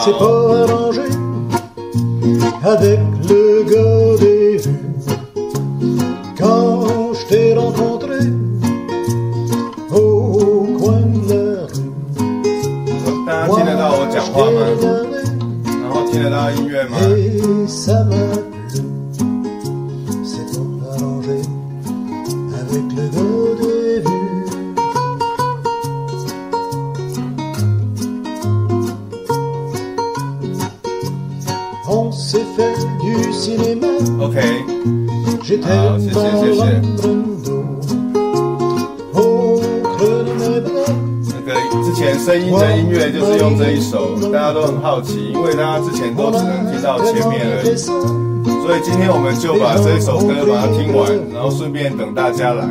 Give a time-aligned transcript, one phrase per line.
[0.00, 0.10] 好
[47.86, 52.68] 所以今天我们就把这首歌把它听完，然后顺便等大家来。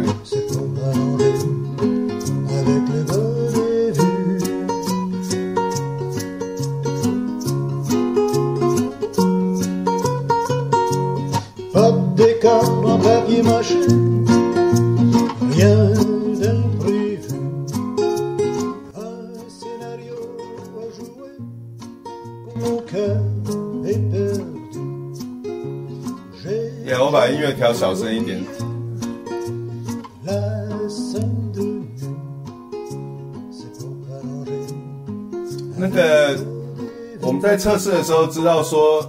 [37.89, 39.03] 们在测试的时候知道说，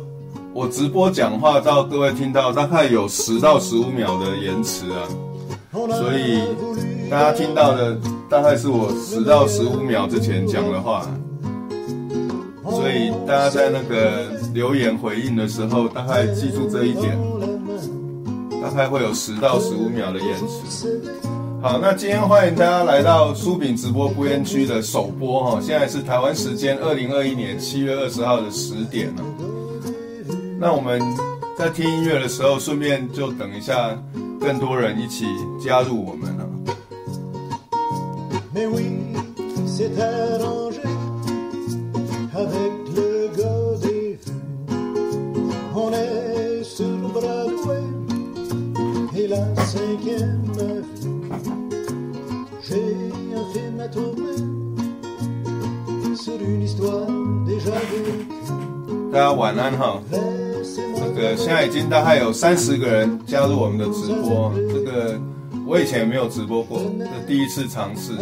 [0.55, 5.07] 我直播讲话到各位听到大概有十到十五秒的延迟啊，
[5.73, 6.41] 所以
[7.11, 11.07] 大家听到的大概是我十到十五秒之前讲的话，
[12.71, 17.19] 所以大家在那个留言回应的时候，大概记住这一点。
[18.63, 21.00] 大概会有十到十五秒的延迟。
[21.63, 29.23] 好，那今天欢迎大家来到苏炳直播播音区的首播哈，现在是台湾时间二零二一年七月二十号的十点了。
[30.59, 30.99] 那我们
[31.59, 33.95] 在听音乐的时候，顺便就等一下，
[34.41, 35.27] 更多人一起
[35.63, 36.30] 加入我们
[59.13, 60.01] 大家晚安哈，
[60.97, 65.21] 那个现在已经大概有三十个人加入我们的直播，这个
[65.67, 68.13] 我以前也没有直播过，这第一次尝试。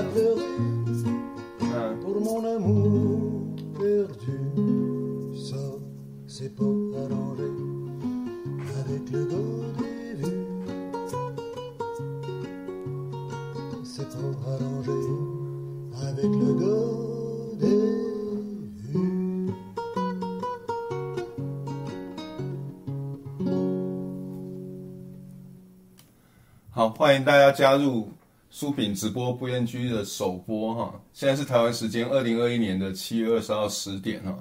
[26.99, 28.13] 欢迎大家加入
[28.51, 31.01] 书饼直播不烟区的首播哈。
[31.13, 34.37] 现在是台湾时间二零二一年的七月二十号十点哈。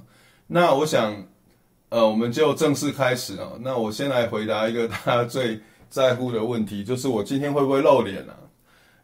[0.47, 1.23] 那我想，
[1.89, 3.51] 呃，我们就正式开始啊。
[3.61, 8.33] 那我先来回答一个大家最在乎的问题，就是我今天会不会露脸啊？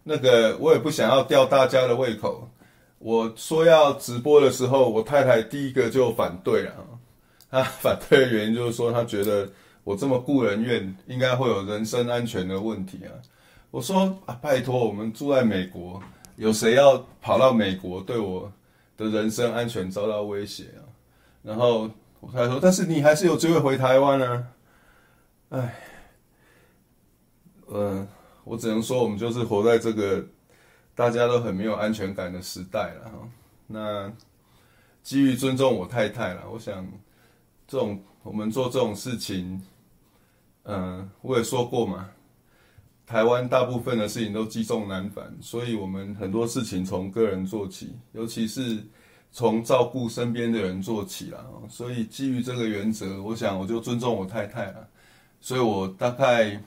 [0.01, 2.49] 那个我也不想要吊大家的胃口。
[2.97, 6.71] 我说要直播的时候，我太太第一个就反对了。
[7.51, 9.47] 她反对的原因就是说，她觉得。
[9.85, 13.11] 我这么顾人怨，应该会有人身安全的问题啊！
[13.73, 15.99] 我说啊，拜托，我们住在美国，
[16.35, 18.53] 有谁要跑到美国对我
[18.95, 20.85] 的人身安全遭到威胁啊？
[21.41, 21.89] 然后
[22.19, 24.47] 我太太说，但是你还是有机会回台湾呢。
[25.49, 25.75] 哎，
[27.65, 28.07] 嗯，
[28.43, 30.23] 我只能说，我们就是活在这个
[30.93, 33.27] 大家都很没有安全感的时代了哈。
[33.65, 34.13] 那
[35.01, 36.87] 基于尊重我太太了，我想
[37.67, 39.59] 这种我们做这种事情。
[40.65, 42.07] 嗯，我也说过嘛，
[43.05, 48.77] 台湾大部分的事情都积重难返，所以我们很多事情从个人做起，尤其是
[49.31, 51.45] 从照顾身边的人做起啦。
[51.69, 54.87] 所以基于这个原则，我想我就尊重我太太了，
[55.41, 56.59] 所以我大概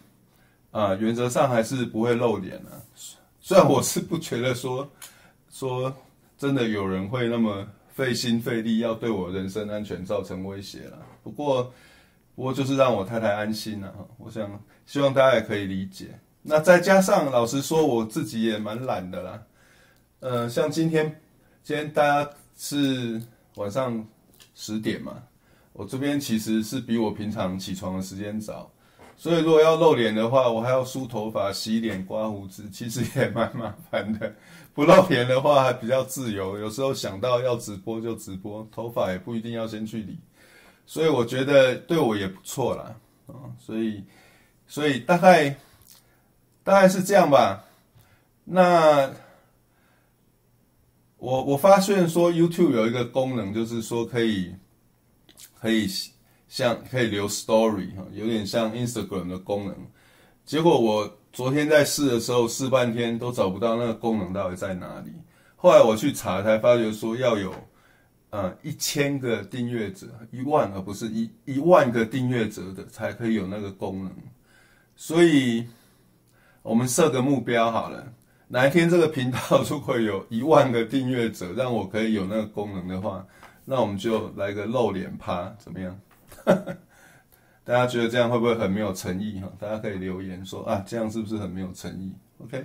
[0.71, 2.82] 啊，原则上还是不会露脸了。
[3.41, 4.89] 虽然我是不觉得说
[5.50, 5.94] 说
[6.37, 11.73] 真的有人会那么费心费力要对我人身安全造成威胁了，不过。
[12.35, 16.09] 不过就是让我太太安心了，我想希望大家也可以理解。
[16.48, 19.43] 那再加上老实说，我自己也蛮懒的啦。
[20.20, 21.20] 呃，像今天，
[21.64, 23.20] 今天大家是
[23.56, 24.06] 晚上
[24.54, 25.20] 十点嘛，
[25.72, 28.70] 我这边其实是比我平常起床的时间早。
[29.16, 34.32] 所以如果要露脸的话，我还要梳头发、洗脸、刮胡子，其实也蛮麻烦的。
[34.72, 40.16] 不露脸的话还比较自由，有时候想到要直播就直播，头发也不一定要先去理。
[40.84, 42.94] 所以我觉得对我也不错啦，
[43.26, 44.04] 啊，所以，
[44.69, 45.56] 所以大概
[46.67, 47.65] 大概是这样吧。
[48.43, 49.09] 那
[51.17, 54.53] 我我发现说 YouTube 有一个功能，就是说可以
[55.61, 55.89] 可以
[56.49, 59.77] 像可以留 Story 哈，有点像 Instagram 的功能。
[60.45, 65.13] 结果我昨天在试的时候试半天都找不到那个功能到底在哪里。
[65.55, 67.55] 后来我去查才发觉说要有。
[68.31, 74.13] 呃，一千个订阅者，一万而不是一一万个订阅者的才可以有那个功能，
[74.97, 75.67] 所以
[76.67, 78.13] 我们设个目标好了，
[78.49, 83.25] 哪一天这个频道如果有 一万个订阅者，让我可以有那个功能的话，
[83.65, 85.99] 那我们就来个露脸趴，怎么样？
[87.65, 89.49] 大家觉得这样会不会很没有诚意哈？
[89.59, 92.13] 大家可以留言说啊，这样是不是很没有诚意
[92.45, 92.65] ？OK，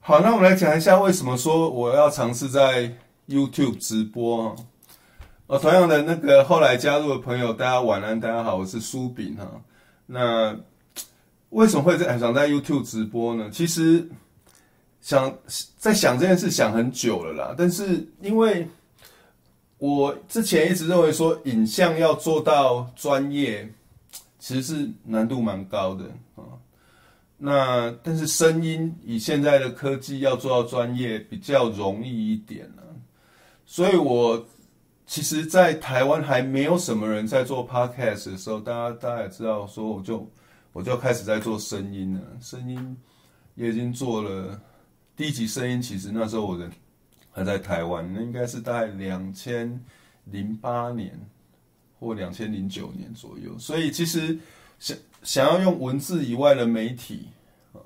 [0.00, 2.92] 好，那我们来讲一下为什么说我要尝试在。
[3.26, 4.54] YouTube 直播
[5.46, 9.50] 哦，同样的那个后来加入的朋友，大家晚安，大家好，我是苏炳哈。
[10.04, 10.54] 那
[11.54, 13.48] 为什么会在想在 YouTube 直播呢？
[13.50, 14.08] 其实
[15.00, 15.32] 想
[15.76, 18.68] 在想这件事想很久了啦，但是因为
[19.78, 23.72] 我之前一直认为说影像要做到专业，
[24.40, 26.04] 其实是难度蛮高的
[26.34, 26.42] 啊。
[27.38, 32.82] 那但是声音以现在的科技要做到专业比较容易一点呢。
[33.64, 34.44] 所以，我
[35.06, 40.28] 其实，在台湾还没有什么人在做 podcast 的时候，大家大家也知道，说我就
[40.74, 42.20] 我就开始在做声音了。
[42.40, 42.96] 声音
[43.54, 44.60] 也已经做了
[45.16, 46.68] 第一集声音，其实那时候我人
[47.30, 49.80] 还在台湾，那应该是大概两千
[50.24, 51.16] 零八年
[52.00, 53.56] 或两千零九年左右。
[53.56, 54.36] 所以，其实
[54.80, 57.28] 想想要用文字以外的媒体
[57.72, 57.78] 啊。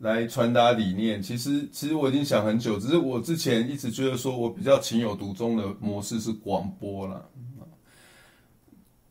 [0.00, 7.24] 来传达理念，其实其实我已经想很久，只是我之前一直觉得说我比较情有独钟的模式是广播啦。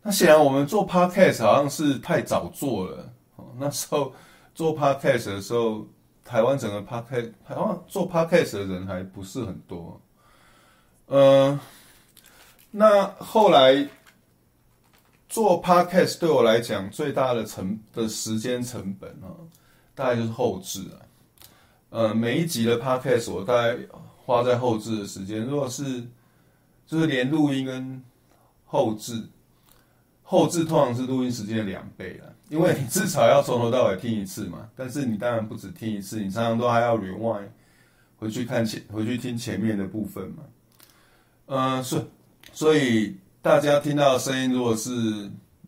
[0.07, 3.11] 那显然我们做 podcast 好像是太早做了，
[3.59, 4.13] 那时候
[4.55, 5.85] 做 podcast 的时候，
[6.23, 9.99] 台湾整个 podcast 台湾做 podcast 的人还不是很多。
[11.07, 11.59] 嗯，
[12.71, 13.85] 那后来
[15.27, 19.27] 做 podcast 对我来讲最大的成的时间成本啊。
[19.93, 20.95] 大概就是后置啊，
[21.89, 23.77] 呃，每一集的 podcast 我大概
[24.25, 26.01] 花在后置的时间，如果是
[26.85, 28.01] 就是连录音跟
[28.63, 29.27] 后置，
[30.29, 34.69] 后置通常是录音时间的两倍了，因为你至少要从头到尾听一次嘛。
[34.75, 37.47] 但是你当然不止听一次，你常常都还要 rewind
[38.17, 40.43] 回去看前回去听前面的部分嘛。
[41.45, 42.05] 呃，所
[42.51, 44.91] 所以大家听到的声音如果是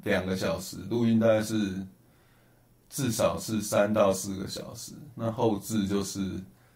[0.03, 1.55] 两个小时录音，大概是。
[2.91, 6.19] 至少是三到四个小时，那后置就是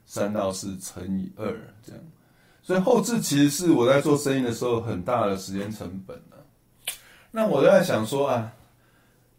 [0.06, 1.48] 三到四乘以二
[1.84, 2.00] 这样，
[2.62, 6.33] 所以后置其实是我在做声音的时候很大的时间成本啊。
[7.36, 8.54] 那我在想说啊，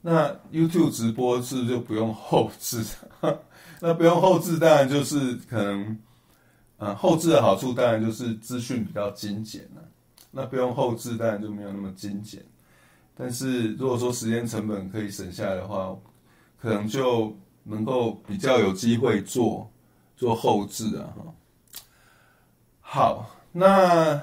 [0.00, 2.84] 那 YouTube 直播是不是就不用后置？
[3.80, 5.96] 那不用后置，当然就是可能，
[6.76, 9.82] 啊，后置的好处当然就是资讯比较精简了。
[10.32, 12.44] 那不用后置，当然就没有那么精简。
[13.16, 15.96] 但是如果说时间成本可以省下来的话，
[16.60, 17.32] 可能就
[17.62, 19.70] 能够比较有机会做
[20.16, 21.34] 做后置啊，哈。
[22.80, 24.20] 好，那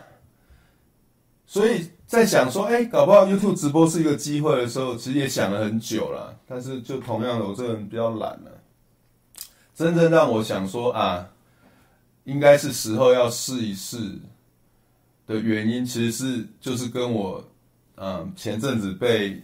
[1.46, 6.38] 所以在想说，哎，搞不好 YouTube 直播是一个机会的时候，其实也想了很久了。
[6.46, 8.52] 但是就同样的，我这个人比较懒了。
[9.74, 11.30] 真正让我想说啊，
[12.26, 13.98] 应该是时候要试一试
[15.26, 17.42] 的原因，其实是就是跟我
[17.96, 19.42] 嗯前阵子被。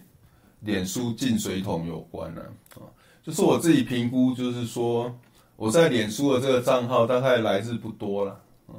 [0.62, 2.42] 脸书进水桶有关了，
[2.74, 2.82] 啊，
[3.22, 5.16] 就是我自己评估，就是说
[5.54, 8.74] 我在脸书的这个账号大概来日不多了，啊，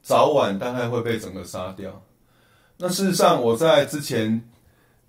[0.00, 2.02] 早晚大概会被整个杀掉。
[2.80, 4.40] 那事实上，我在之前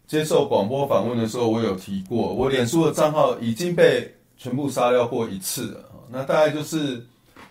[0.08, 5.86] 接受广播访问的时候，我有提过，我脸书的账号已经被全部杀掉过一次了。
[6.10, 7.06] 那大概就是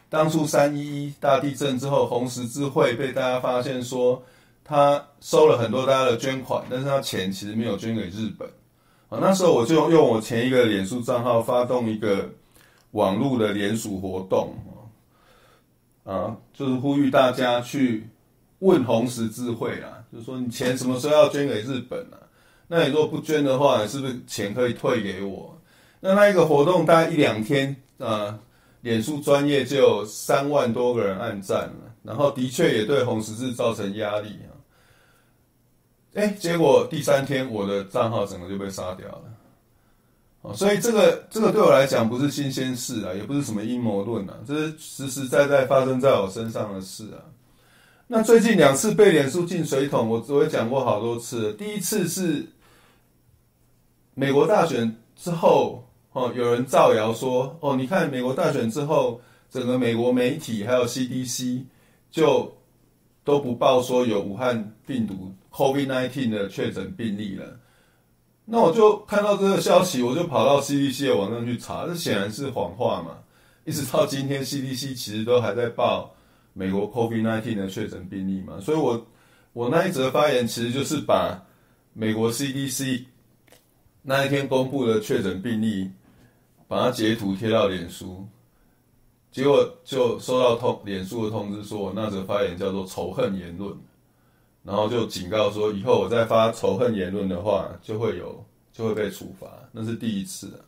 [0.08, 4.20] 当初三一一大地震之后，红十字会被大家发现说
[4.64, 8.48] 他收了很多大家的捐款，但是他钱其实没有捐给日本。
[9.08, 12.28] 啊，那时候我就用我前一个脸书账号发动一个
[12.90, 14.52] 网络的联署活动，
[16.02, 18.08] 啊，就是呼吁大家去
[18.58, 22.16] 问红十字会啦，就是说你钱什么时候要捐给日本啊？
[22.66, 25.58] 那你如果不捐的话，是不是钱可以退给我？
[26.00, 28.38] 那那一个活动大概一两天，啊，
[28.82, 34.52] 脸书专业就有三万多个人按赞了，然后的确也对红十字造成压力啊。
[36.14, 39.22] 哎，结果第三天我的账号整个就被杀掉了。
[40.42, 47.18] 哦，所以这个这个对我来讲不是新鲜事啊，也不是什么阴谋论啊，这是实实在在发生在我身上的事啊。
[48.10, 51.52] 那最近两次被脸书进水桶，我我也讲过好多次。
[51.52, 52.46] 第一次是
[54.14, 61.64] 美国大选之后，哦，有人造谣说，哦，你看美国大选之后，整个美国媒体还有 CDC
[62.10, 62.56] 就
[63.24, 67.60] 都不报说有武汉病毒 COVID-19 的确诊病例了。
[68.46, 73.18] 那我就看到这个消息，我就跑到 CDC 的网站去查，这显然是谎话嘛。
[73.66, 76.14] 一直到今天，CDC 其实都还在报
[76.58, 78.58] 美国 COVID-19 的确诊病例嘛。
[78.60, 79.06] 所以我
[79.52, 81.40] 我那一则发言其实就是把
[81.92, 83.04] 美国 CDC
[84.02, 85.90] 那一天公布的确诊病例，
[86.66, 88.26] 把它截图贴到脸书，
[89.30, 93.72] 结果就收到通脸书的通知，说我那则发言叫做仇恨言论。
[94.64, 99.46] 然后就警告说，以后我再发仇恨言论的话，就会有就会被处罚。
[99.72, 100.60] 那是第一次啊。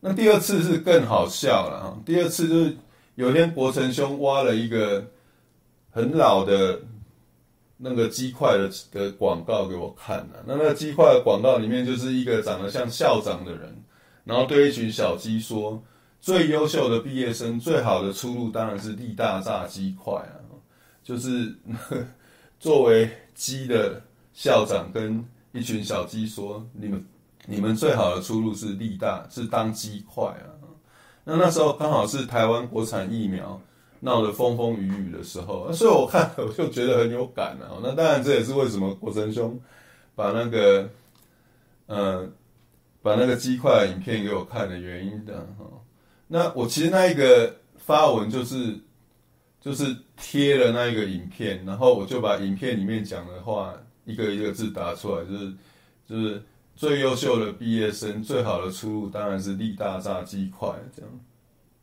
[0.00, 1.98] 那第二次是更好笑了哈。
[2.04, 2.76] 第二次就是
[3.18, 5.04] 有一天国成兄挖了一个
[5.90, 6.80] 很老的
[7.76, 10.44] 那个鸡块的的广告给我看了。
[10.46, 13.76] 那那个鸡块的广告里面就是一个长得像校长的人，
[14.22, 15.82] 然后对一群小鸡说
[16.22, 20.38] ：“最优秀的毕业生，最好的出路当然是力大炸鸡块啊。”
[21.02, 21.52] 就是。
[22.60, 27.06] 作为鸡的校长跟一群小鸡说：“你们，
[27.46, 30.50] 你们最好的出路是力大，是当鸡块啊。”
[31.28, 33.60] 那那时候刚好是台湾国产疫苗
[34.00, 37.76] 闹得风风雨雨的时候，所以我看我就觉得很有感啊。
[37.82, 39.60] 那当然这也是为什么国成兄
[40.14, 40.88] 把那个，
[41.84, 42.26] 呃，
[43.02, 45.66] 把那个鸡块影片给我看的原因的哈。
[46.26, 48.78] 那我其实那一个发文就是。
[49.60, 55.52] 就是贴了那一个影片，然后我就把影片里面讲的话一个一个字打出来，就是
[56.08, 56.42] 就是
[56.78, 61.10] 最优秀的毕业生，最好的出路当然是力大炸鸡块这样。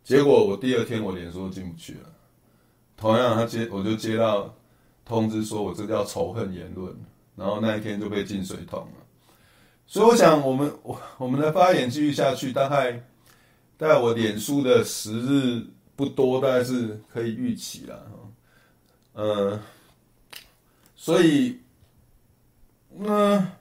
[0.06, 2.10] 结果我第二天我脸书进不去了，
[2.96, 4.56] 同样他接我就接到
[5.04, 6.96] 通知说我这叫仇恨言论，
[7.36, 9.04] 然后那一天就被进水桶了。
[9.86, 13.04] 所以我想我们我我们的发言继续下去，大概
[13.78, 15.68] 大概我脸书的时日。
[15.98, 18.12] 不多，但是可以预期了，
[19.14, 19.58] 呃，
[20.94, 21.62] 所以，
[22.90, 23.54] 那、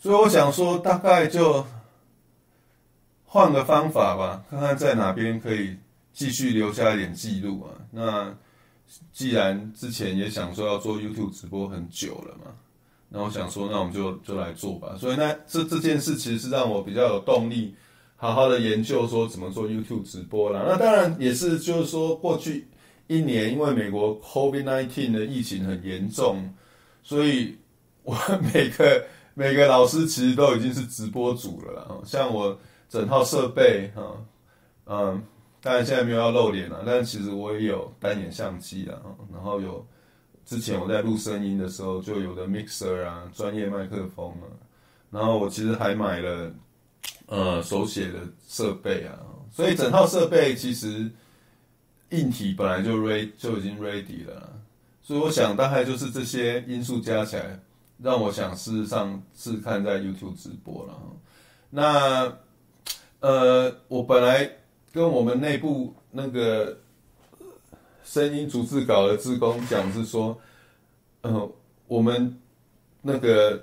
[0.00, 1.64] 所以我想说，大概就
[3.26, 5.76] 换个方法吧，看看在哪边可以
[6.12, 7.70] 继续留下一点记录啊。
[7.90, 8.34] 那
[9.12, 12.50] 既然之前也想说要做 YouTube 直播很久了嘛，
[13.10, 14.96] 那我想说，那我们就就来做吧。
[14.98, 17.74] 所以那这这件事其实是让我比较有动力。
[18.16, 20.64] 好好的研究说怎么做 YouTube 直播啦。
[20.68, 22.66] 那当然也是，就是说过去
[23.06, 26.52] 一年，因为美国 COVID-19 的疫情很严重，
[27.02, 27.56] 所以
[28.02, 28.14] 我
[28.52, 29.02] 每个
[29.34, 31.88] 每个老师其实都已经是直播主了啦。
[32.04, 32.58] 像我
[32.88, 34.16] 整套设备，哈，
[34.86, 35.22] 嗯，
[35.62, 39.00] 当然现在没有要露脸了，但其实我也有单眼相机啊，
[39.32, 39.86] 然后有
[40.44, 44.46] 之前我在录声音的时候就有的 mixer 啊，专业麦克风啊，
[45.10, 46.50] 然后我其实还买了。
[47.26, 48.18] 呃，手写的
[48.48, 49.16] 设备啊，
[49.52, 51.08] 所以整套设备其实
[52.08, 54.52] 硬体本来就 ready 就已经 ready 了，
[55.00, 57.60] 所以我想大概就是这些因素加起来，
[58.02, 60.94] 让我想事实上试看在 YouTube 直播了。
[61.70, 62.32] 那
[63.20, 64.50] 呃，我本来
[64.92, 66.78] 跟我们内部那个
[68.04, 70.38] 声音逐字稿的志工讲是说，
[71.22, 71.50] 呃，
[71.86, 72.38] 我们
[73.02, 73.62] 那个。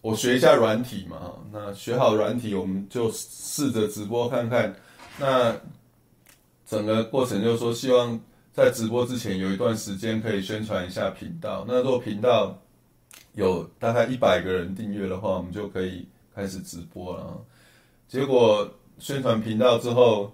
[0.00, 4.74] 我学一下软体嘛，那学好软体，我们就试着直播看看。
[5.18, 5.54] 那
[6.64, 8.18] 整个过程就是说，希望
[8.52, 11.64] 在直播之前有一段时间可以宣传一下频道。
[11.66, 12.56] 那如果频道
[13.38, 17.40] 有大概一百个人订阅的话，我们就可以开始直播了。
[18.08, 18.68] 结果
[18.98, 20.32] 宣传频道之后，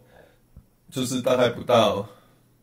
[0.90, 2.06] 就是大概不到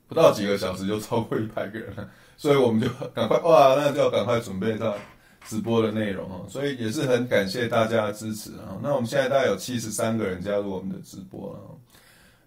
[0.08, 4.96] 不到几个小时就超过一百个人了，所以我们就赶快哇，那就要赶快准备到。
[5.44, 8.78] 直播的内容哦，所以也是很感谢大家的支持啊。
[8.80, 11.60] 那我们现在大概有七十三个人加入我们的直播了。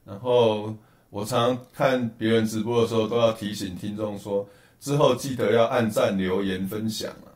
[0.05, 0.73] 然后
[1.11, 4.49] 我常常看别人直播的时候，都要提醒听众说，
[4.79, 7.34] 之后记得要按赞、留言、分享啊。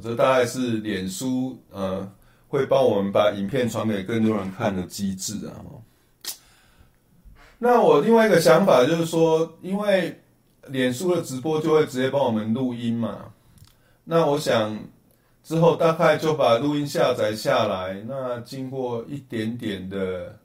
[0.00, 2.10] 这大概是脸书呃
[2.48, 5.60] 会帮我们把影片传给更多人看的机制啊。
[7.58, 10.20] 那我另外一个想法就是说，因为
[10.68, 13.32] 脸书的直播就会直接帮我们录音嘛。
[14.04, 14.76] 那我想
[15.44, 20.38] 之后大概就把录音下载下来，那经过一点点的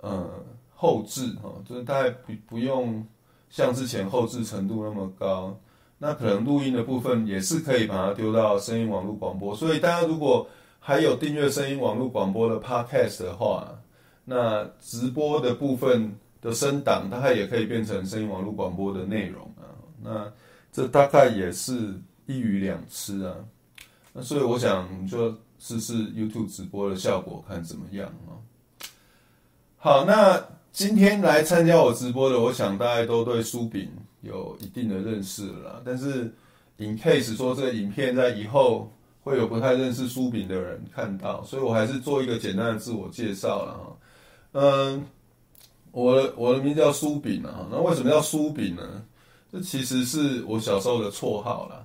[0.00, 0.30] 呃
[0.74, 3.04] 后置哈，就是大概不不用
[3.50, 5.58] 像之前后置程度那么高，
[5.98, 9.54] 那可能录音的部分也是可以把它丢到声音网络广播。
[9.54, 13.68] 所以大家如果还有订阅声音网络广播的 Podcast 的话，
[14.24, 19.74] 那直播的部分的声档，大概也可以变成声音网络广播的内容啊。
[20.02, 20.32] 那
[20.72, 21.94] 这大概也是
[22.26, 23.34] 一鱼两吃啊。
[24.12, 28.38] 那所以我想就试试 YouTube 直播的效果，看怎么样啊。
[29.78, 33.90] 好，那今天来参加我直播的，我想大家都对书饼
[34.22, 35.82] 有一定的认识了啦。
[35.84, 36.32] 但是
[36.76, 38.92] in case 说这个影片在以后。
[39.20, 43.96] 会有不太认识书饼的人看到，所以我还是做一个简单的自我介绍了哈。
[44.52, 45.06] 嗯，
[45.90, 49.04] 我的我的名字叫苏饼啊，那为什么叫苏饼呢？
[49.52, 51.84] 这其实是我小时候的绰号啦，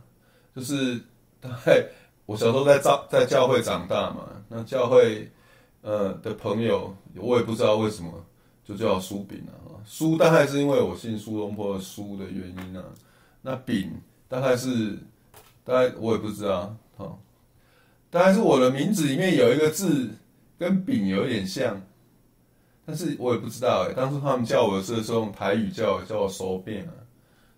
[0.56, 0.98] 就是
[1.42, 1.86] 大概
[2.26, 5.30] 我小时候在教在教会长大嘛，那教会
[5.82, 8.10] 呃的朋友，我也不知道为什么
[8.64, 9.63] 就叫苏饼啊。
[9.86, 12.84] 书大概是因为我姓苏东坡的苏的原因啊，
[13.42, 13.92] 那饼
[14.28, 14.98] 大概是
[15.64, 17.18] 大概我也不知道，哦，
[18.10, 20.10] 大概是我的名字里面有一个字
[20.58, 21.82] 跟饼有点像，
[22.86, 23.94] 但是我也不知道哎。
[23.94, 26.94] 当初他们叫我的时候用台语叫我，叫我手变啊，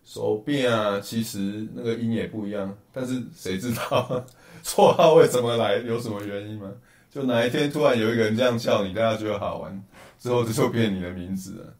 [0.03, 2.75] 手变啊，其实那个音也不一样。
[2.91, 4.25] 但是谁知道
[4.63, 6.71] 绰号为什么来，有什么原因吗？
[7.11, 9.83] 就哪一天突然有一个人这样叫你，大家觉得好玩，
[10.19, 11.73] 之后这就变你的名字了。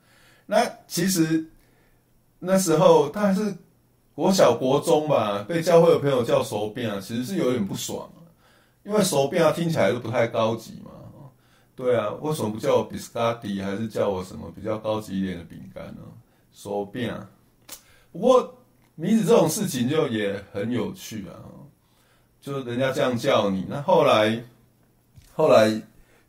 [0.46, 1.46] 那其实
[2.40, 3.56] 那时候他还是
[4.14, 8.10] 国小国中吧，被教会的朋友叫手变啊，其实是有点不爽。
[8.84, 10.92] 因为手变啊听起来都不太高级嘛，
[11.76, 16.02] 对啊，为什么不叫我比斯卡迪，还是叫我什么比较高级一点的饼干呢？
[16.54, 17.28] 手变啊，
[18.12, 18.58] 不过
[18.94, 21.34] 名字这种事情就也很有趣啊，
[22.40, 24.44] 就是人家这样叫你，那后来
[25.34, 25.82] 后来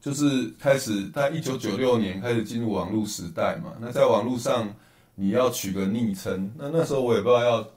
[0.07, 4.73] 就是开始在一九九六年开始进入网络时代嘛，那在网络上
[5.17, 7.69] 你要取个昵称，那那时候我也不知道要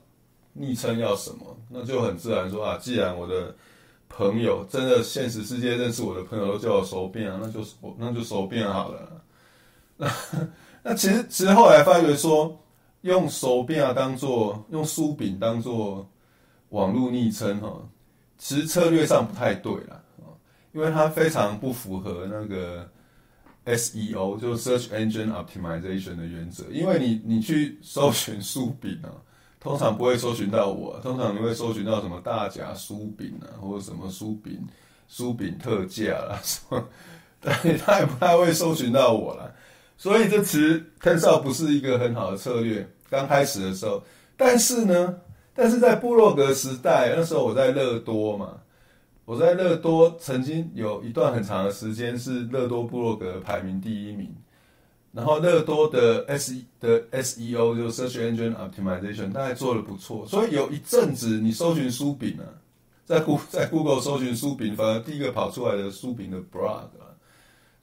[0.53, 3.55] 昵称要什么，那就很自然说啊，既然我的
[4.07, 7.65] 朋友真的现实世界认识我的朋友都叫我手变啊，那就
[7.97, 9.23] 那就手变好了。
[9.97, 10.07] 那
[10.83, 12.55] 那其实其实后来发觉说，
[13.01, 16.07] 用手变啊当做用酥饼当做
[16.69, 17.81] 网络昵称哈，
[18.37, 19.98] 其实策略上不太对了，
[20.79, 22.89] 因为它非常不符合那个
[23.65, 29.11] SEO 就 Search Engine Optimization 的原则，因为你你去搜寻书饼啊。
[29.59, 34.57] 通常不会搜寻到我，通常你会搜寻到什么大甲书饼啊，或者什么书饼
[35.09, 36.81] 书饼特价啦，什么，
[37.41, 39.51] 对，他也不太会搜寻到我啦。
[39.97, 42.89] 所以这其实 turns out 不是一个很好的策略。
[43.09, 44.01] 刚开始的时候，
[44.37, 45.13] 但是呢，
[45.53, 48.53] 但是在部落格时代，那时候我在乐多嘛，
[49.29, 54.35] 我在乐多曾经有一段很长的时间是乐多部落格排名第一名。
[55.11, 62.49] 然后乐多的 S 的 SEO 就 Search Engine Optimization，大概做得不错，所以有一阵子你搜寻书饼啊，
[63.05, 67.13] 在 Google 在 Google 搜寻书饼，反而第一个跑出来的书饼的 blog 啊，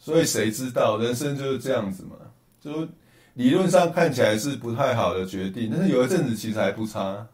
[0.00, 2.16] 所以谁知道人生就是这样子嘛？
[2.60, 2.88] 就
[3.34, 7.24] 理论上看起来是不太好的决定，但是有一阵子其实还不差，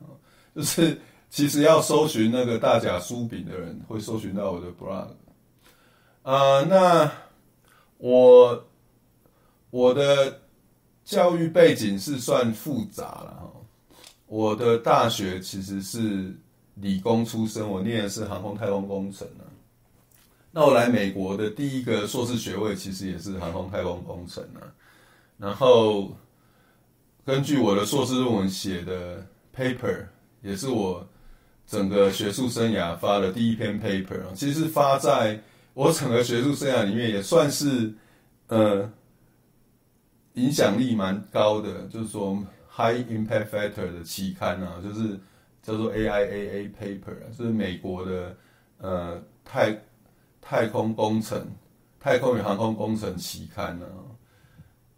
[0.54, 0.98] 就是
[1.32, 5.08] 其实要搜寻那个大甲书饼的人会搜寻到我的 blog
[6.22, 7.10] 啊、那
[7.96, 8.64] 我。
[9.70, 10.42] 我的
[11.02, 13.50] 教育背景是算复杂了哈，
[14.26, 16.36] 我的大学其实是
[16.74, 19.48] 理工出身，我念的是航空太空工程啊。
[20.50, 24.60] 那我来美国的第一个硕士学位其实也是航空太空工程啊。
[25.38, 26.14] 然后
[27.24, 30.04] 根据我的硕士论文写的 paper，
[30.42, 31.02] 也是我
[31.72, 35.40] 整个学术生涯发的第一篇 paper 啊，其实发在
[35.72, 37.92] 我整个学术生涯里面也算是
[38.48, 38.90] 呃。
[40.34, 42.34] 影响力蛮高的，就是说
[42.74, 45.20] high impact factor 的期刊啊，就是
[45.62, 48.34] 叫做 AIAA paper，就是美国的
[48.78, 49.78] 呃太
[50.40, 51.46] 太空工程、
[52.00, 53.86] 太空与航空工程期刊啊。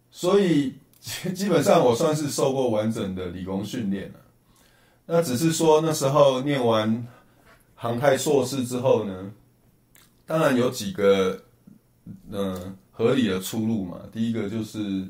[0.09, 4.19] 所以基本上我算是受过完整的理工训练了。
[5.05, 7.07] 那只是说那时候念完
[7.75, 9.31] 航太硕士之后呢，
[10.25, 11.41] 当然有几个
[12.31, 14.01] 嗯、合理的出路嘛。
[14.11, 15.07] 第一个就是。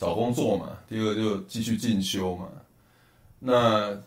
[0.00, 2.46] 找工作嘛，第二个就继续进修嘛，
[3.40, 4.00] 那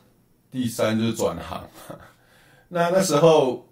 [0.50, 1.68] 第三就是转行。
[2.70, 3.68] 那那时候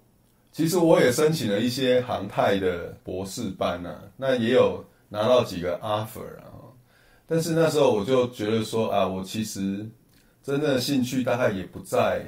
[0.52, 6.52] 其实我也申请了一些航太的博士班啊，那也有拿到几个 offer 啊，
[7.26, 9.90] 但是那时候我就觉得说啊，我其实
[10.44, 12.26] 真正的兴趣大概也不在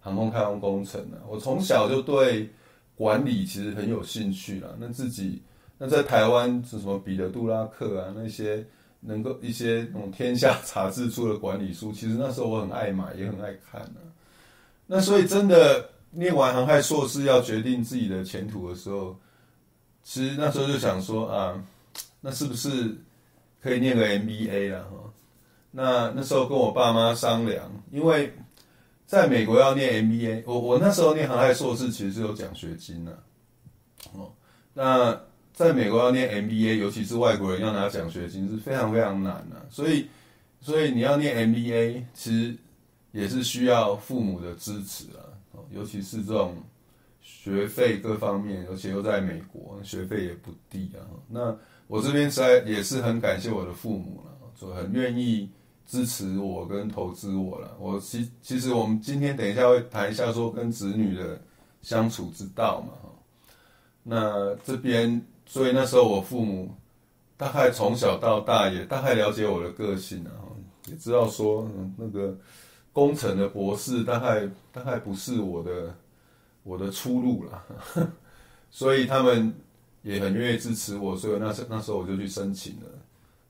[0.00, 1.22] 航空太空工程了。
[1.28, 2.48] 我从小就对
[2.94, 5.42] 管理其实很有兴趣了，那自己
[5.78, 8.64] 那在台湾是什么彼得杜拉克啊那些。
[9.06, 14.08] 能够一些那种天下杂志出的管理书，其实那时候我很爱买，也很爱看呢、啊。
[14.86, 19.14] 那所以真的念完航太硕士要决定自己的前途的时候，
[20.02, 21.62] 其实那时候就想说啊，
[22.22, 22.96] 那是不是
[23.62, 25.03] 可以念个 MBA 了哈？
[25.76, 28.32] 那那时候跟我爸妈商量，因为
[29.06, 33.18] 在美国要念 MBA，我我那时候念航海硕士其实是有奖学金的，
[34.12, 34.32] 哦，
[34.72, 35.20] 那
[35.52, 40.06] 在美国要念 MBA，尤其是外国人要拿奖学金是非常非常难的，所以
[40.60, 42.56] 所以你要念 MBA，其实
[43.10, 45.26] 也是需要父母的支持啊，
[45.72, 46.54] 尤其是这种
[47.20, 51.02] 学费各方面，而且又在美国，学费也不低啊。
[51.28, 51.56] 那
[51.88, 55.50] 我这边实在也是很感谢我的父母了，就很愿意。
[55.86, 61.38] 支持我跟投资我了，我其其实我们今天等一下会谈一下说跟子女的
[61.82, 62.94] 相处之道嘛，
[64.02, 66.74] 那这边所以那时候我父母
[67.36, 70.32] 大概从小到大也大概了解我的个性啊，
[70.88, 72.34] 也知道说那个
[72.92, 75.94] 工程的博士大概大概不是我的
[76.62, 77.62] 我的出路了，
[78.70, 79.54] 所以他们
[80.02, 82.88] 也很愿意支持我，所以那时那时候我就去申请了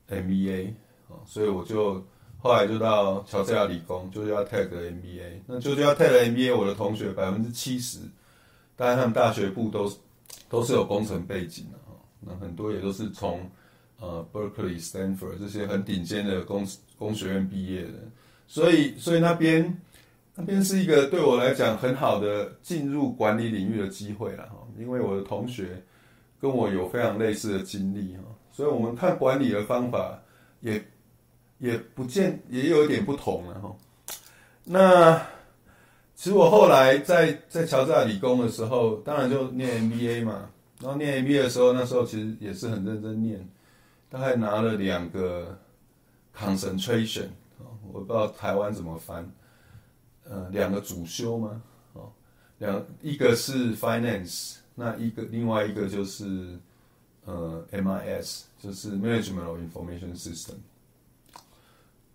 [0.09, 0.73] MBA
[1.07, 2.03] 啊，所以我就。
[2.45, 5.41] 后来就到乔治亚理工，就是要 Tech 的 MBA。
[5.47, 7.97] 那就是要 Tech 的 MBA，我的同学百分之七十，
[8.75, 9.97] 当然他们大学部都是
[10.47, 11.99] 都是有工程背景的哈。
[12.19, 13.49] 那很多也都是从
[13.99, 16.67] 呃 Berkeley、Stanford 这些很顶尖的工
[16.99, 17.93] 工学院毕业的。
[18.47, 19.81] 所以，所以那边
[20.35, 24.57] 那边是一个对我来讲很好的进入管理领域的机会了哈。
[24.77, 25.83] 因为我的同学
[26.39, 30.21] 跟我有非常类似的经历哈，所以我们看管理的方法
[30.59, 30.79] 也。
[31.65, 33.75] 也不见也有一点不同了哈。
[34.63, 35.17] 那
[36.15, 40.49] 其实我后来在在乔治亚理工的时候，当然就念 MBA 嘛。
[40.81, 43.47] 然后念 MBA 的时候，那时候其实也是很认真念，
[44.09, 45.57] 大概拿了两个
[46.37, 47.29] concentration，
[47.91, 49.25] 我不知道台湾怎么翻，
[50.25, 51.61] 呃，两个主修吗？
[51.93, 52.11] 哦，
[52.57, 56.59] 两一个是 finance，那一个另外一个就是
[57.23, 60.55] 呃 MIS，就是 management of information system。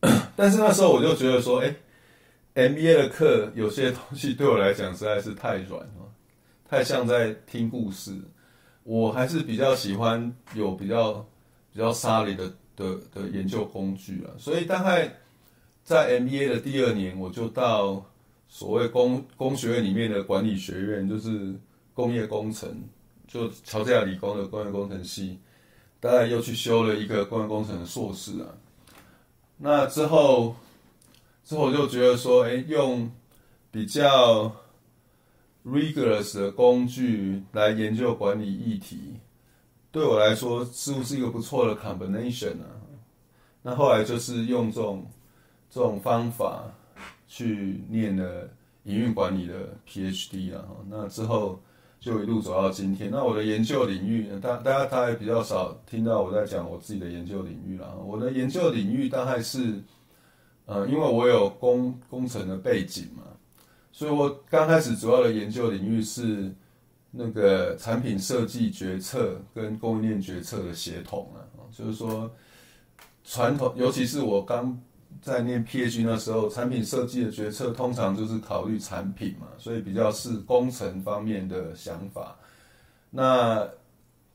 [0.36, 1.74] 但是那时候我就觉得说，哎
[2.54, 6.12] ，MBA 的课有些东西对我来讲实在是太软了，
[6.68, 8.12] 太像在听故事。
[8.82, 11.24] 我还是比较喜欢有比较
[11.72, 14.32] 比较 solid 的的的研究工具啊。
[14.38, 15.12] 所以大概
[15.84, 18.04] 在 MBA 的第二年，我就到
[18.48, 21.54] 所谓工工学院里面的管理学院，就是
[21.92, 22.82] 工业工程，
[23.28, 25.38] 就乔治亚理工的工业工程系，
[26.00, 28.48] 大概又去修了一个工业工程的硕士啊。
[29.62, 30.56] 那之后，
[31.44, 33.10] 之后我就觉得说，哎，用
[33.70, 34.50] 比较
[35.66, 39.16] rigorous 的工具来研究管理议题，
[39.92, 42.72] 对我来说似乎是一个不错的 combination 啊。
[43.62, 45.06] 那后来就是用这种
[45.70, 46.64] 这种方法
[47.28, 48.48] 去念了
[48.84, 50.64] 营运管理的 PhD 啊。
[50.88, 51.60] 那之后。
[52.00, 53.10] 就一路走到今天。
[53.10, 57.94] 那我的研究领域，大大家大概比较少听到我在讲我自己的研究领域了。
[57.98, 59.80] 我的研究领域大概是，
[60.64, 63.22] 呃，因为我有工工程的背景嘛，
[63.92, 66.50] 所以我刚开始主要的研究领域是
[67.10, 71.38] 那个产品设计决策跟供应链决策的协同啊。
[71.70, 72.30] 就是说，
[73.22, 74.80] 传统尤其是我刚。
[75.22, 82.36] 在念 PhD 那时候，产品设计的决策通常就是考虑产品嘛，所以比较是工程方面的想法。
[83.10, 83.68] 那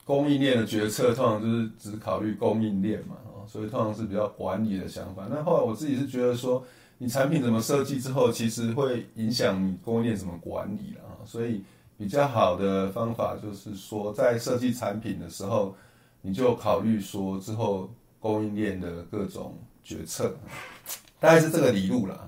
[0.04, 3.16] 供应链的决策通常就是只考虑供应链嘛，
[3.48, 5.26] 所以通常是比较管理的想法。
[5.30, 6.64] 那后来我自己是觉得说，
[7.00, 11.26] 你产品怎么设计之后，其实会影响你供应链怎么管理了啊。
[11.26, 11.64] 所以
[11.98, 15.76] 比较好的方法就是说，在设计产品的时候，
[16.22, 19.58] 你就考虑说之后供应链的各种。
[19.88, 20.36] 决策，
[21.20, 22.22] 大概是这个理路了。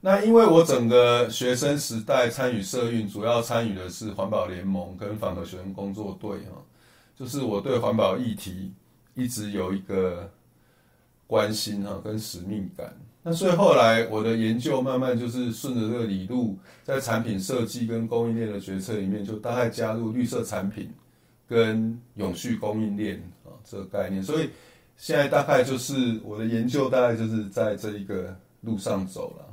[0.00, 6.62] 那因为我整个学生时代参与社运，主要参与的是环保联盟跟反核学生工作队哈，
[7.16, 8.72] 就是我对环保议题
[9.14, 10.30] 一直有一个
[11.26, 12.94] 关心哈跟使命感。
[13.24, 20.92] 那所以后来我的研究慢慢就是顺着这个理路，在产品设计跟供应链的决策里面，就大概加入绿色产品
[21.48, 24.50] 跟永续供应链啊这个概念，所以。
[24.98, 29.44] 现在大概就是我的研究，大概就是在这一个路上走了，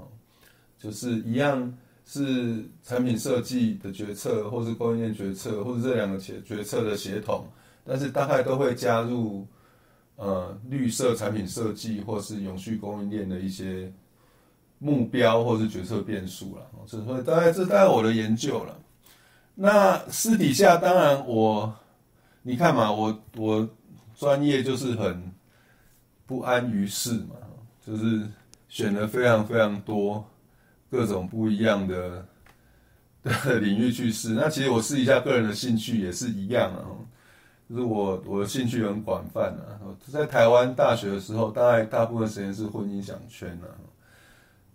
[0.80, 1.72] 就是一样
[2.06, 7.46] 是产品设计的决策，或是供应链决策，或者这两个决决策的协同，
[7.86, 9.46] 但是大概都会加入
[10.16, 13.92] 呃绿色产品设计或是永续供应链的一些
[14.80, 18.80] 目标或是决策变数了，所以大概这大概我的研究了。
[19.56, 21.74] 那私底下当然我，
[22.44, 23.70] 你看嘛，我我
[24.16, 25.33] 专业就是很。
[26.26, 27.36] 不安于室嘛，
[27.86, 28.22] 就是
[28.70, 30.26] 选了非常非常多
[30.90, 32.26] 各种不一样的
[33.24, 34.30] 的领域去试。
[34.30, 36.84] 那其实我试一下个人的兴趣也是一样啊，
[37.70, 39.80] 就是我我的兴趣很广泛啊。
[40.12, 43.68] 在台湾大学的时候，大概大部分时间是混音响圈啊。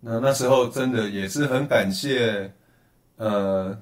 [0.00, 2.52] 那那时候真的也是很感谢，
[3.16, 3.76] 呃，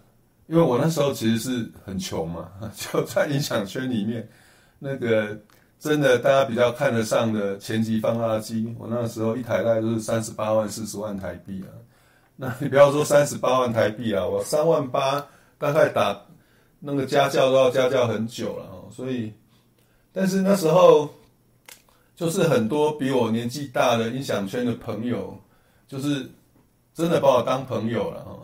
[0.47, 4.27] 因为我那时候其实是很穷嘛， 就在音响圈里面，
[4.79, 5.39] 那个
[5.79, 11.71] 真的大家比较看得上的前级放大机，我那时候一台大概都是三十八万、四十万台币啊。
[12.37, 15.27] 那你不要说三十八万台币啊，我三万八
[15.59, 16.21] 大概打
[16.81, 18.89] 那个家教都要家教很久了哦。
[18.91, 19.33] 所以，
[20.12, 21.09] 但是那时候
[22.15, 25.39] 就是很多比我年纪大的音响圈的朋友。
[25.89, 26.29] 就是
[26.93, 28.37] 真的把我当朋友了哈，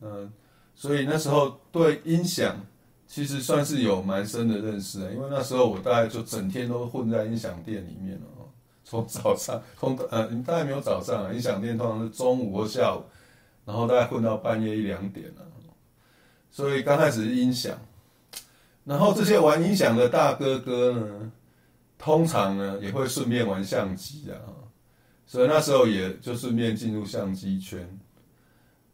[0.00, 0.32] 嗯，
[0.74, 2.58] 所以那时候对音响
[3.06, 8.26] 其实算是有蛮深的认识的，因为那时候我大概就整天都混在音响店里面了，
[8.84, 13.02] 从早上从呃，大概没有早上啊，音响店通常是中午或下午，
[13.64, 15.42] 然后大概混到半夜一两点了，
[16.50, 17.78] 所以刚开始是音响，
[18.84, 21.32] 然后这些玩音响的大哥哥呢，
[21.96, 24.36] 通常呢也会顺便玩相机啊。
[25.28, 27.98] 所以那时候也就顺便进入相机圈，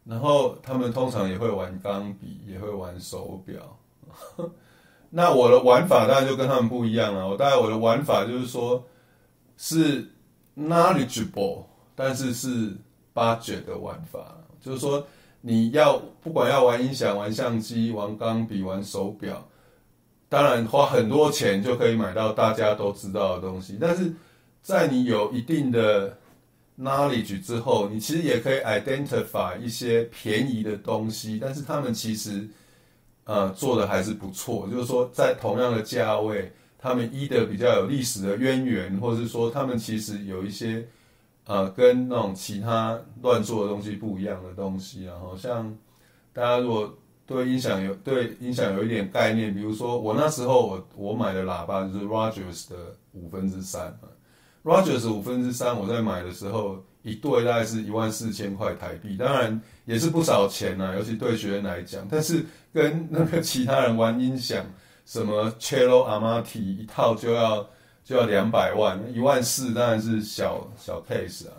[0.05, 3.79] 然后他们通常也会玩钢笔，也会玩手表。
[5.11, 7.29] 那我的玩法当然就跟他们不一样了。
[7.29, 8.83] 我大概我的玩法就是说，
[9.57, 10.09] 是
[10.57, 12.77] knowledgeable，但是是
[13.14, 15.07] budget 的玩法，就是说
[15.40, 19.46] 你要不管要玩音响、玩相机、玩钢笔、玩手表，
[20.29, 24.14] 当然花很多钱就可以买到大家都知道的东西，但是
[24.62, 26.16] 在你有一定的
[26.79, 32.48] knowledge 之后，你其实也可以 identify 一些便宜的东西，但是他们其实
[33.33, 34.68] 呃做的还是不错。
[34.68, 40.87] 就是说，在同样的价位，他们一的比较有历史的渊源，或者是说他们其实有一些
[41.47, 45.05] 呃跟那种其他乱做的东西不一样的东西。
[45.05, 45.75] 然后像
[46.35, 46.92] 大家如果
[47.25, 52.77] 对音响有对音响有一点概念，比如说我那时候我我买的喇叭就是 Rogers 的
[53.12, 53.97] 五分之三
[54.64, 62.07] Rogers 五分之三，我在买的时候一对大概是一万四千块台币，当然也是不少钱呐、啊，尤其对学员来讲。
[62.11, 64.64] 但是跟那个其他人玩音响，
[65.07, 67.68] 什么 Cello Amati 一套就要
[68.05, 71.55] 就要两百万，一万四当然是小小 case 啊。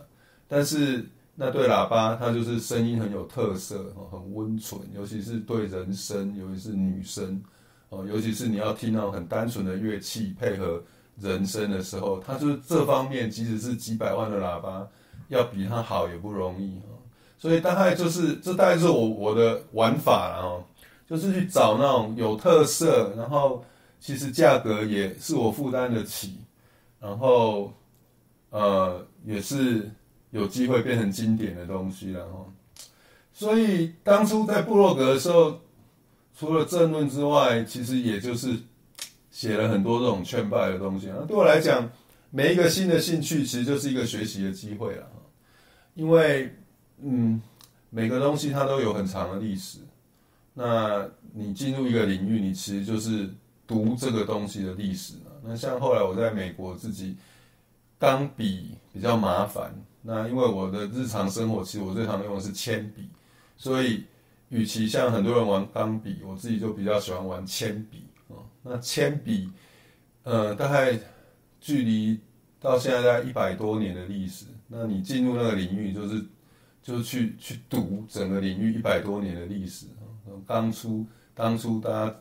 [0.48, 1.06] 但是
[1.36, 7.42] 那对喇叭，它就是声音很有特色，很温存，尤其是对人声，尤其是女声，
[7.90, 10.82] 哦，尤其是你要听到很单纯的乐器配合。
[11.22, 14.88] 人声的时候，它就是这方面，即使是几百万的喇叭，
[15.28, 16.82] 要比它好也不容易。
[17.44, 20.64] 所以大概就是，这大概是我我的玩法了哦，
[21.06, 23.66] 就是去找那种有特色，然后
[24.00, 26.38] 其实价格也是我负担得起，
[27.02, 27.74] 然后
[28.50, 29.92] 呃也是
[30.32, 32.46] 有机会变成经典的东西了哦。
[33.34, 35.60] 所以当初在部落格的时候，
[36.40, 38.56] 除了政论之外，其实也就是。
[39.30, 41.90] 写了很多这种劝败的东西，那对我来讲，
[42.30, 45.08] 每一个新的兴趣其实就是一个学习的机会了。
[45.96, 46.56] 因为，
[47.04, 47.42] 嗯，
[47.90, 49.80] 每个东西它都有很长的历史。
[50.54, 53.30] 那你进入一个领域，你其实就是
[53.68, 55.16] 读这个东西的历史。
[55.44, 57.18] 那像后来我在美国自己，
[58.00, 59.74] 钢笔比较麻烦。
[60.02, 63.10] 那因为我的日常生活，其实我最常用的是铅笔，
[63.58, 64.04] 所以
[64.50, 68.40] 与其像很多人玩钢笔，我自己就比较喜欢玩铅笔啊。
[68.62, 69.50] 那铅笔，
[70.24, 70.98] 呃，大概
[71.60, 72.20] 距离
[72.60, 74.46] 到现在大概一百多年的历史。
[74.68, 76.24] 那你进入那个领域，就是
[76.84, 79.88] 就去去读整个领域一百多年的历史。
[80.46, 82.16] 当初当初大家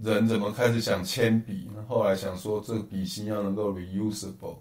[0.00, 1.68] 人怎么开始想铅笔？
[1.88, 4.58] 后来想说这笔芯要能够 reusable，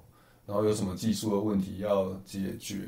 [0.47, 2.87] 然后有什么技术的问题要解决，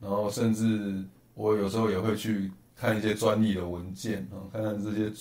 [0.00, 5.12] 然后甚至我有时候也会去看一些专利的文件啊，看看这些。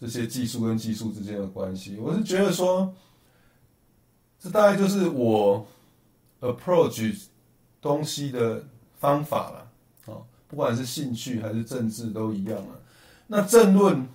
[0.00, 2.94] 这些技术跟技术之间的关系，我是觉得说，
[4.38, 5.66] 这大概就是我
[6.40, 7.24] approach
[7.80, 8.64] 东西的
[8.94, 9.67] 方法了，
[10.48, 12.80] 不管是兴趣还是政治都一样了。
[13.26, 14.08] 那政论，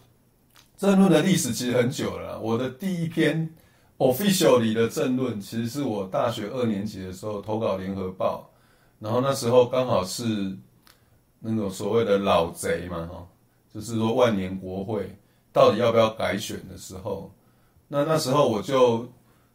[0.76, 2.40] 政论的历史其实很久了。
[2.40, 3.50] 我的第一篇
[3.98, 8.50] officially 的政论，其实是我大学二年级的时候投稿联合报，
[9.00, 10.58] 然后那时候刚好是
[11.40, 13.28] 那种所谓的老贼嘛，哈，
[13.74, 15.16] 就是说万年国会。
[15.56, 17.32] 到底要不要改选的时候，
[17.88, 19.08] 那那时候我就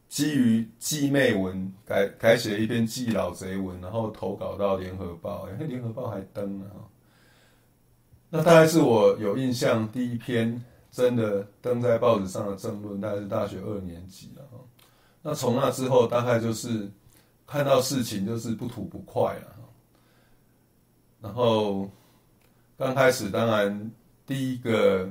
[0.08, 6.66] 基于记妹文改改写一篇记老贼文，然后投稿到联合报，哎，联合报还登了。
[8.30, 14.42] 那大概是我有印象第一篇真的登在报纸上的政论，大概是大学二年级了。
[15.22, 16.90] 那从那之后，大概就是
[17.46, 19.56] 看到事情就是不吐不快了。
[21.20, 21.90] 然后
[22.76, 23.90] 刚开始当然。
[24.28, 25.10] 第一个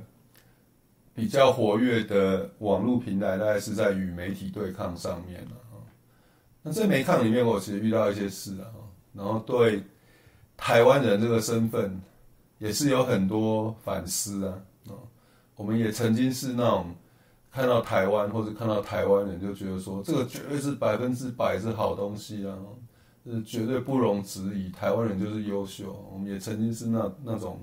[1.17, 5.81] 比较活跃的网络平台，大概是在与媒体对抗上面了啊。
[6.61, 8.69] 那在媒抗里面，我其实遇到一些事啊，
[9.13, 9.81] 然后对
[10.55, 11.99] 台湾人这个身份
[12.59, 14.53] 也是有很多反思啊。
[15.55, 16.93] 我们也曾经是那种
[17.49, 22.55] 看到台湾或者看到台湾人就觉得说，这个绝对是百分之百是好东西啊，
[23.25, 26.07] 是绝对不容置疑，台湾人就是优秀。
[26.13, 27.59] 我们也曾经是那那种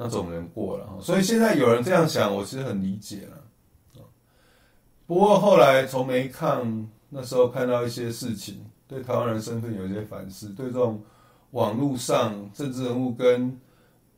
[0.00, 3.36] 那种人过了，所以现在有人这样想，我其实很理解了。
[5.06, 11.02] 不过后来从煤抗那时候看到一些事情，对台湾人身份有一些反思，对这种
[11.50, 13.58] 网络上政治人物跟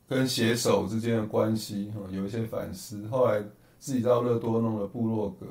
[0.07, 3.07] 跟写手之间的关系，有一些反思。
[3.07, 3.41] 后来
[3.79, 5.47] 自己到乐多弄了部落格，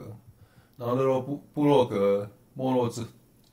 [0.76, 3.02] 然后乐多部部落格没落之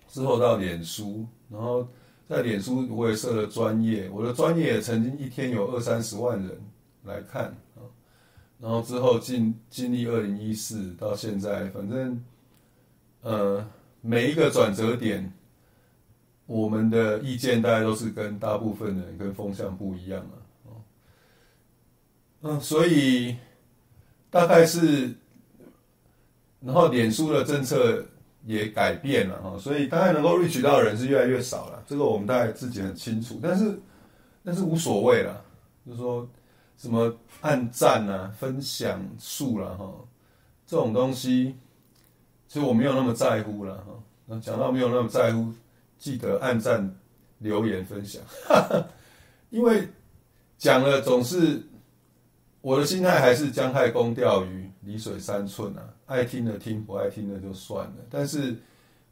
[0.08, 1.88] 之后到脸书，然后
[2.28, 6.62] 在脸书我也设了专业，我的专业曾经一天有二三十万人
[7.04, 7.80] 来看啊。
[8.60, 12.22] 然后之后经经历二零一四到现在，反正
[13.22, 13.66] 呃
[14.02, 15.32] 每一个转折点，
[16.46, 20.36] 我们的意见大概都是跟大部分人跟风向不一样啊。
[22.42, 23.38] 嗯，所以
[24.30, 25.14] 大概是，
[26.60, 28.06] 然后脸书的政策
[28.48, 31.84] 也改变了哈，所以大概能够 reach 到的人是越来越少了。
[31.86, 33.78] 这个我们大概自己很清楚，但是
[34.44, 35.44] 但是无所谓了，
[35.86, 36.28] 就是说
[36.78, 39.94] 什么按赞啊、分享数了哈，
[40.66, 41.56] 这种东西
[42.48, 43.88] 其实我没有那么在乎了哈。
[44.26, 45.54] 那讲到没有那么在乎，
[46.00, 46.96] 记得按赞、
[47.40, 48.88] 留言、分享，哈 哈
[49.50, 49.88] 因为
[50.58, 51.62] 讲了总是。
[52.60, 57.96] 我的心态还是姜太公钓鱼，离水三寸啊，爱听的听，不爱听的就算了。
[58.10, 58.56] 但是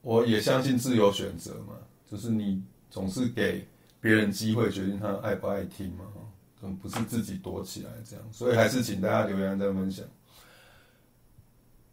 [0.01, 1.75] 我也相信自由选择嘛，
[2.09, 3.67] 就是你总是给
[3.99, 6.05] 别人机会决定他爱不爱听嘛，
[6.59, 8.25] 总不是自己躲起来这样。
[8.31, 10.05] 所以还是请大家留言再分享。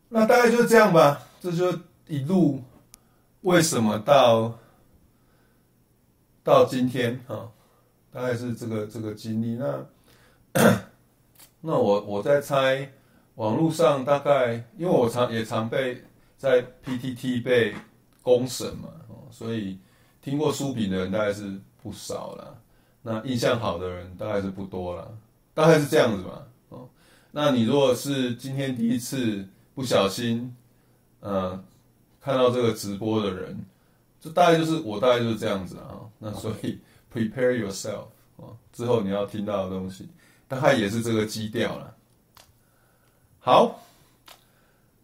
[0.09, 2.63] 那大概就是这样吧，这就一路
[3.41, 4.59] 为什么到
[6.45, 7.51] 到今天啊，
[8.13, 9.85] 大概是这个这个经历那。
[11.65, 12.93] 那我我在猜，
[13.37, 16.03] 网络上大概，因为我常也常被
[16.37, 17.75] 在 PTT 被
[18.21, 19.79] 公审嘛，哦所以
[20.21, 22.55] 听过书评的人大概是不少啦。
[23.03, 25.09] 那印象好的人大概是不多啦，
[25.55, 26.47] 大概是这样子吧。
[26.69, 26.89] 哦，
[27.31, 30.55] 那你如果是今天第一次不小心，
[31.21, 31.63] 呃，
[32.21, 33.65] 看到这个直播的人，
[34.21, 35.99] 这大概就是我大概就是这样子啊。
[36.19, 36.79] 那所以
[37.13, 38.05] prepare yourself
[38.37, 40.09] 啊，之后你要听到的东西。
[40.47, 41.97] 大概也是这个基调了。
[43.45, 43.83] 好，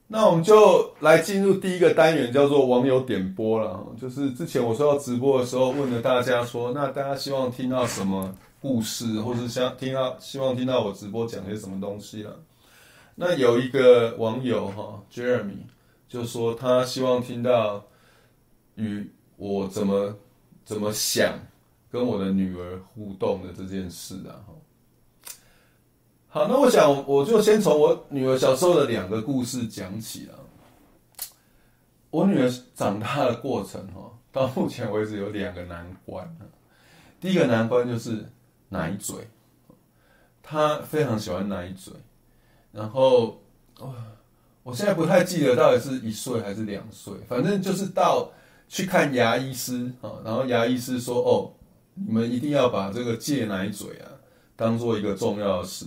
[0.07, 3.85] 那我们就来进入第一个单元，叫做网友点播了。
[4.01, 12.39] 就是之前我说要直播的时候，问了大家说，那大家希望听到什么故事，或是想听到希望听到我直播讲些什么东西了？
[13.17, 15.65] 那有一个网友哈，Jeremy
[16.09, 17.85] 就说他希望听到
[18.77, 20.15] 与我怎么
[20.65, 21.41] 怎么想
[21.91, 24.47] 跟我的女儿互动的这件事啊。
[26.31, 30.37] 好，那我想我就先从我女儿小时候的两个故事讲起啊。
[32.11, 36.37] 我女儿长大的过程哈，到目前为止有两个难关。
[37.19, 38.27] 第一个难关就是
[38.69, 39.27] 奶嘴，
[40.43, 41.95] 她非常喜欢奶嘴。
[42.73, 43.41] 然后，
[44.63, 48.31] 我现在不太记得到底是一岁还是两岁，反正就是到
[48.69, 51.53] 去看牙医师啊，然后牙医师说：“哦，
[51.95, 54.13] 你们一定要把这个戒奶嘴啊，
[54.57, 55.87] 当做一个重要的事。”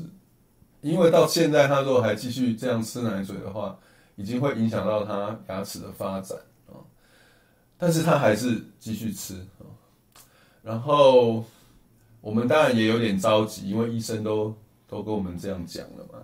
[0.82, 3.78] 因为到现在，他如果还继续这样吃奶嘴的话，
[4.16, 6.82] 已经会影响到他牙齿的发展啊。
[7.78, 9.66] 但是他还是继续吃啊。
[10.64, 11.44] 然后
[12.20, 14.54] 我们当然也有点着急，因为医生都
[14.88, 16.20] 都跟我们这样讲了嘛。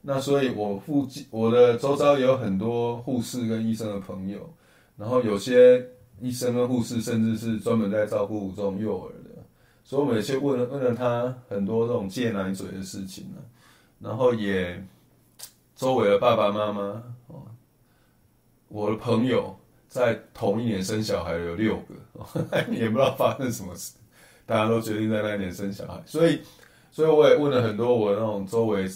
[0.00, 4.48] 那所以我附近我的周遭也有很多护士跟医生的朋友，
[4.96, 5.84] 然后有些
[6.20, 9.42] 医生跟护士甚至是专门在照顾这种幼儿的，
[9.82, 13.38] 所以我们也去问了问了他很多这种戒奶嘴的事情呢。
[13.98, 14.84] 然后也
[15.74, 17.42] 周围的爸爸妈妈哦，
[18.68, 23.94] 我的朋友在同一年生小孩有六个， 也不知道发生什么事，
[24.44, 26.40] 大家都决定在那一年生小孩，所以，
[26.90, 28.86] 所以我也问了很多我那种周围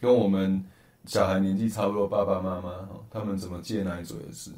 [0.00, 0.64] 跟我们
[1.06, 4.50] 小孩年纪差不多爸爸妈妈哦，他们怎么戒奶嘴的事。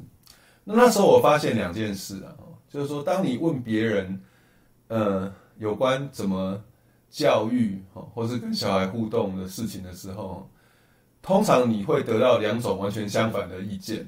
[0.63, 2.35] 那那时候我发现两件事啊，
[2.67, 4.21] 就是说，当你问别人，
[4.87, 6.61] 呃，有关怎么。
[7.09, 7.81] 教育
[8.13, 10.49] 或是跟小孩互动的事情的时候，
[11.21, 14.05] 通常你会得到两种完全相反的意见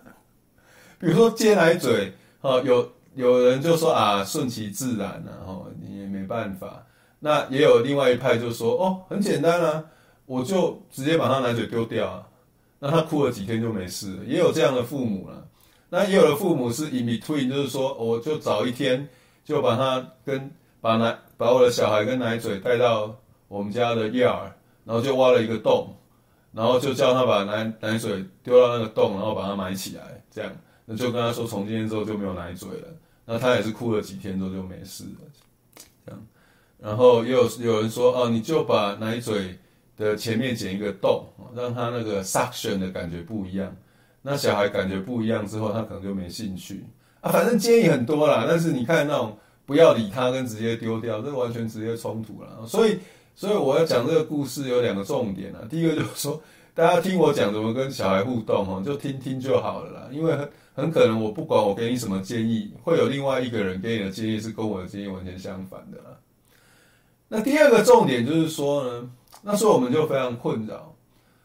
[0.98, 2.12] 比如说接奶嘴，
[2.64, 6.86] 有有人就说啊，顺其自然，然后你也没办法。
[7.20, 9.84] 那也有另外一派就说，哦，很简单啊，
[10.26, 12.26] 我就直接把他奶嘴丢掉啊。
[12.78, 14.24] 那他哭了几天就没事了。
[14.24, 15.46] 也有这样的父母了。
[15.88, 19.08] 那也有的父母是 in between，就是说，我就早一天
[19.44, 20.50] 就把他跟
[20.84, 23.18] 把奶把我的小孩跟奶嘴带到
[23.48, 24.50] 我们家的 yard，
[24.84, 25.96] 然后就挖了一个洞，
[26.52, 30.52] 然后就叫他把奶奶嘴丢到那个洞，然后把它埋起来，这样，
[30.84, 32.88] 那就跟他说，从今天之后就没有奶嘴了。
[33.24, 36.22] 那他也是哭了几天之后就没事了，这样。
[36.78, 39.58] 然后也有有人说，哦，你就把奶嘴
[39.96, 41.24] 的前面剪一个洞，
[41.56, 43.74] 让他那个 suction 的感觉不一样。
[44.20, 46.84] 那小孩感觉不一样之后，他可能就没兴趣
[47.22, 47.32] 啊。
[47.32, 52.66] 反正建议很多啦，但是你看那种不要理他跟直接丢掉，这完全直接冲突了。
[52.66, 52.98] 所以，
[53.34, 55.66] 所以我要讲这个故事有两个重点啊。
[55.68, 56.42] 第一个就是说，
[56.74, 60.34] 大家听我讲怎么跟小孩互动哦，就听听就好了啦，因为。
[60.34, 66.18] 很很可能我不管我给你什么建议，会有另外一个人给你的建议是跟我的建议完全相反的啦。
[67.28, 69.08] 那第二个重点就是说呢，
[69.42, 70.92] 那时候我们就非常困扰，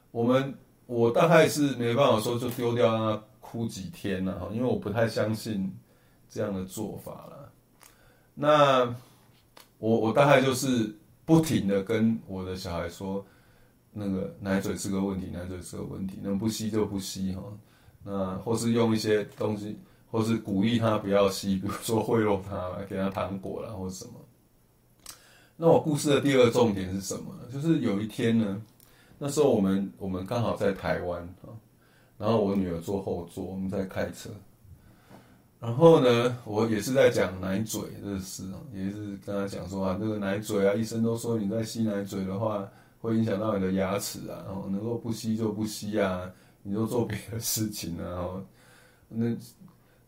[0.09, 0.51] 我们
[0.87, 5.71] 我大概是没办法说就丢掉让他哭几天了哈，因为我不太相信
[6.27, 7.38] 这样的做法了。
[8.41, 8.85] 那
[9.79, 13.25] 我我大概就是不停的跟我的小孩说，
[13.91, 17.43] 那个奶嘴是个问题，奶嘴是个问题，能不吸就不吸哈。
[18.01, 19.77] 那或是用一些东西，
[20.09, 24.13] 或是鼓励他不要吸，比如说贿赂他，给他糖果啦，或者什么。
[25.57, 27.41] 那我故事的第二个重点是什么呢？
[27.51, 28.61] 就是有一天呢，
[29.17, 31.51] 那时候我们我们刚好在台湾啊，
[32.17, 34.29] 然后我女儿坐后座，我们在开车，
[35.59, 38.43] 然后呢，我也是在讲奶嘴这个事，
[38.73, 42.67] 也是跟他讲说啊，这个奶嘴啊，医生都说你在吸奶嘴的话，
[43.01, 46.21] 会影响到你的牙齿啊，然后能够不吸就不吸啊。
[46.61, 48.43] 你就做别的事情啊，然后
[49.07, 49.35] 那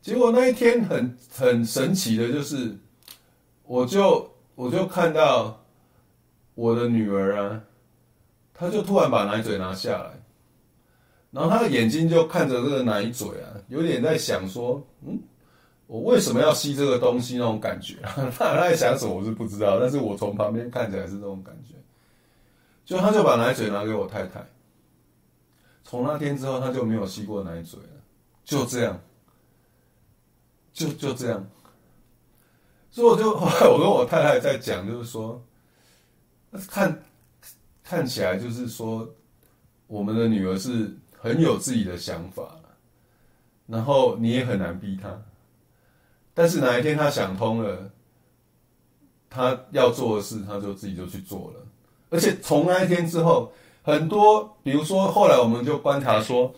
[0.01, 2.77] 结果那一天很很神奇的，就是
[3.63, 5.63] 我就我就看到
[6.53, 7.63] 我的女儿啊，
[8.53, 10.11] 她就突然把奶嘴拿下来，
[11.31, 15.17] 然后她的眼睛就看着这个奶嘴啊，有点在想说，嗯，
[15.91, 17.97] 我为什么要吸这个东西那种感觉
[18.37, 18.55] 他？
[18.55, 21.75] 在想什么我是不知道，但是我从旁边看起来是这种感觉，
[22.85, 24.41] 就他就把奶嘴拿给我太太。
[25.83, 27.89] 从那天之后，他就没有吸过奶嘴了，
[28.45, 28.97] 就这样，
[30.71, 31.45] 就就这样。
[32.89, 35.43] 所以我就后 来我跟我太太在讲，就是说，
[36.69, 37.03] 看
[37.83, 39.05] 看起来就是说，
[39.87, 40.89] 我们的女儿是
[41.19, 42.55] 很有自己的想法，
[43.67, 45.21] 然后你也很难逼她。
[46.41, 47.91] 但是哪一天他想通了，
[49.29, 51.67] 他要做的事，他就自己就去做了。
[52.09, 53.51] 而且从那一天之后。
[53.83, 56.53] 很多，比如说，后来我们就观察说，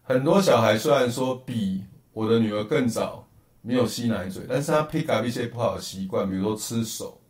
[0.00, 1.82] 很多小孩虽然说比
[2.12, 3.26] 我的女儿更早
[3.62, 7.20] 没有吸奶嘴，但是他 pick up 一些不好的习惯，比如说吃手，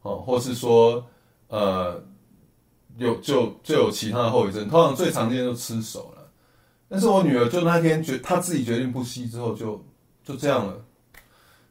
[0.00, 1.04] 哦，或是说，
[1.48, 2.02] 呃，
[2.96, 4.66] 有就就有其他的后遗症。
[4.70, 6.26] 通常最常见就吃手了。
[6.88, 9.84] 但是我女儿就那天决她自己决定不吸之后，就
[10.24, 10.82] 就这样了，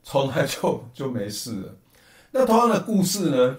[0.03, 1.75] 从来就就没事了。
[2.31, 3.57] 那同样的故事呢，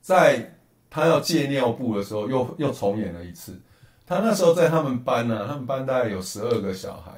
[0.00, 0.52] 在。
[0.88, 3.60] 他要戒尿布的时候又，又重演了一次。
[4.06, 7.12] 他那时候在他们班呢、啊，他们班大概有十二个小孩，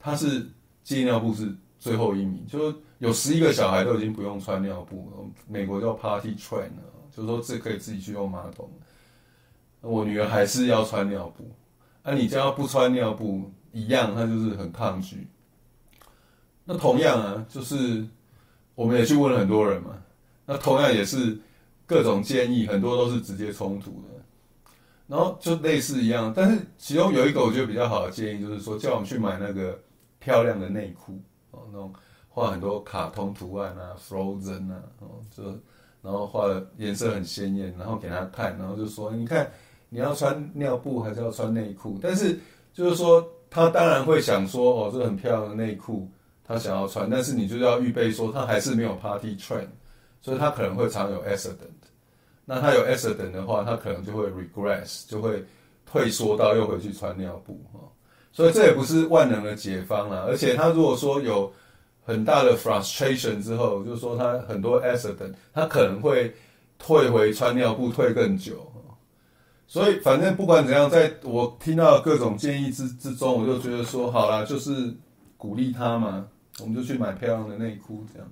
[0.00, 0.44] 他是
[0.82, 5.24] 戒尿布是最后一名，就有十一个小孩都已经不用穿尿布了。
[5.46, 6.82] 美国叫 Party Train 啊，
[7.14, 8.68] 就是说这可以自己去用马桶。
[9.82, 11.48] 我女儿还是要穿尿布，
[12.02, 15.28] 啊，你只要不穿尿布一样，她就是很抗拒。
[16.64, 18.04] 那同样啊，就是
[18.74, 19.90] 我们也去问了很多人嘛，
[20.46, 21.38] 那同样也是。
[21.84, 24.72] 各种建议很多都是直接冲突的，
[25.06, 29.78] 然后就类似一样，但是其中有一个我觉得比较好的建议，就是说叫我们去买那个
[30.18, 31.92] 漂亮的内裤哦，那种
[32.30, 35.42] 画很多卡通图案啊，Frozen 啊，哦，就
[36.00, 39.50] 然后画的颜色很鲜艳，然后给他看，然后就说你看
[39.90, 41.98] 你要穿尿布还是要穿内裤？
[42.00, 42.38] 但是
[42.72, 46.08] 就是说他当然会想说哦，这很漂亮的内裤
[46.44, 49.66] 他想要穿，但是你就要预备说他还是没有 Party Train。
[50.24, 51.82] 所以他可能会常有 accident，
[52.44, 55.44] 那他有 accident 的话，他可能就会 regress，就会
[55.84, 57.80] 退缩到又回去穿尿布哈。
[58.30, 60.24] 所以这也不是万能的解方啦。
[60.28, 61.52] 而且他如果说有
[62.04, 66.32] 很大的 frustration 之后，就是说他很多 accident，他可能会
[66.78, 68.64] 退回穿尿布退更久。
[69.66, 74.94] 所以反正不管怎样，在我听到各种建议之之中，我就觉得说好啦，就是
[75.42, 76.24] 鼓励他嘛，
[76.60, 78.28] 我们就去买漂亮的内裤这样。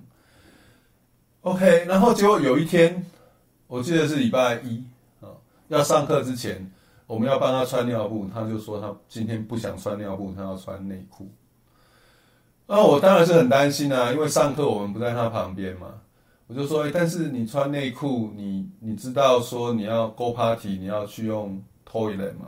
[1.41, 3.05] OK，然后结果有一天，
[3.67, 4.81] 我记得是礼拜一
[5.19, 5.27] 啊，
[5.67, 6.71] 要上课之前，
[7.07, 11.29] 我们要帮他穿尿布，他就说他今天不想穿尿布，他要穿内裤。
[12.65, 15.87] 那我当然是很担心啊，因为上课我们不在他旁边嘛，
[16.47, 22.47] 我就说，但是你穿内裤，你你知道说你要 go party，你要去用 toilet 吗？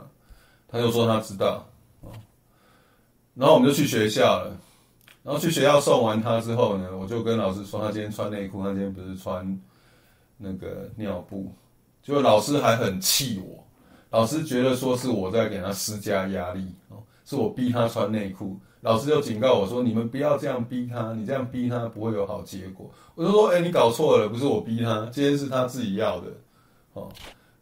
[0.68, 1.66] 他就说他知道，
[3.34, 4.56] 然后我们就去学校了，
[5.22, 9.60] 然后去学校送完他之后呢，我就跟老师说，他今天穿内裤，他今天不是穿
[10.36, 11.52] 那个尿布，
[12.02, 13.64] 结果老师还很气我，
[14.10, 18.58] 老师觉得说是我在给他施加压力，哦，是我逼他穿内裤。
[18.80, 26.26] 老师就警告我说：“你们不要这样逼他，你这样逼他不会有好结果。”我就说：“哎、你搞错了，不是我逼他，今天是他自己要的。”
[26.92, 27.08] 哦，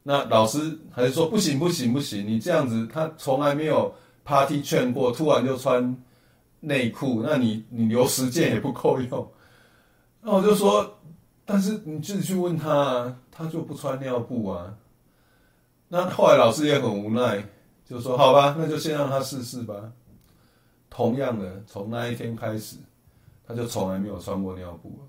[0.03, 3.95] 那老师还是说：“不行，不行，不行，你这样子，他从来没有
[4.25, 5.97] party 劝过，突然就穿
[6.61, 9.33] 内裤，那你你留十件也不够用。”
[10.23, 10.99] 那我就说
[11.45, 14.75] ：“但是你自己去问他啊，他就不穿尿布啊。”
[15.89, 17.45] 那后来老师也很无奈，
[17.85, 19.93] 就说：“好吧，那就先让他试试吧。”
[20.89, 22.77] 同样的，从那一天开始，
[23.47, 25.07] 他就从来没有穿过尿布了。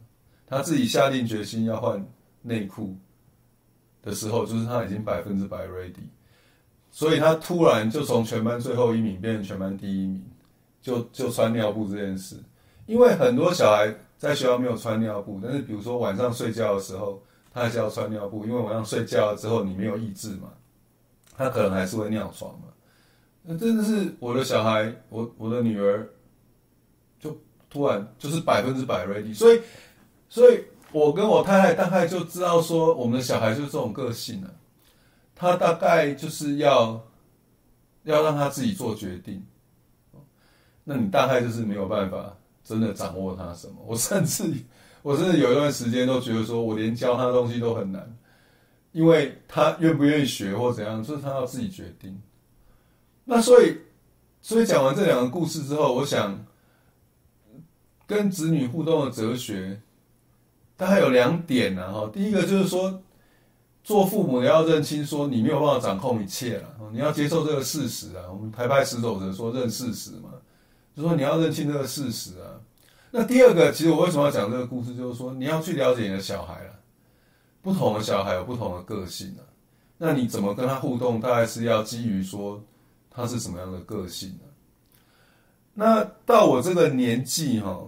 [0.47, 2.05] 他自己下定决心要换
[2.41, 2.95] 内裤
[4.01, 6.03] 的时候，就是他已经百分之百 ready，
[6.93, 10.23] 所以他突然就从全班最后一名变成全班第一名，
[10.79, 12.37] 就就穿尿布这件事。
[12.85, 17.19] 因为很多小孩在学校没有穿尿布，但是比如说晚上睡觉的时候，
[17.51, 20.49] 他还是要穿尿布，因为晚上睡觉了之后你没有意志嘛，
[21.35, 22.67] 他可能还是会尿床嘛。
[23.41, 26.07] 那真的是我的小孩，我我的女儿，
[27.19, 27.35] 就
[27.69, 29.59] 突然就是百分之百 ready，所以，
[30.29, 34.53] 所以我跟我太太大概就知道说，我们的小孩就是这种个性了，啊，
[35.35, 37.01] 他大概就是要
[38.03, 39.45] 要让他自己做决定，
[40.83, 43.75] 那你大概就是没有办法真的掌握他什么。
[43.85, 44.53] 我甚至
[45.01, 48.17] 我甚至有一段时间都觉得说，我连教他的东西都很难，
[48.91, 52.21] 因为他愿不愿意学或怎样，就是他要自己决定。
[53.25, 53.77] 那所以，
[54.41, 56.45] 所以讲完这两个故事之后，我想
[58.05, 59.81] 跟子女互动的哲学
[60.75, 61.91] 大概有两点呢。
[61.91, 63.01] 哈，第一个就是说，
[63.83, 68.23] 做父母的要认清说你没有办法掌控一切了，你要接受这个事实啊。
[68.31, 70.29] 我们台派十走者说认事实嘛，
[70.95, 72.59] 就说你要认清这个事实啊。
[73.11, 76.79] 那第二个，其实我为什么要讲这个故事，就是说你要去了解你的小孩了，
[77.61, 79.43] 不同的小孩有不同的个性啊。
[79.97, 82.63] 那你怎么跟他互动，大概是要基于说。
[83.15, 84.45] 他是什么样的个性呢？
[85.75, 87.79] 那到我这个年纪哈，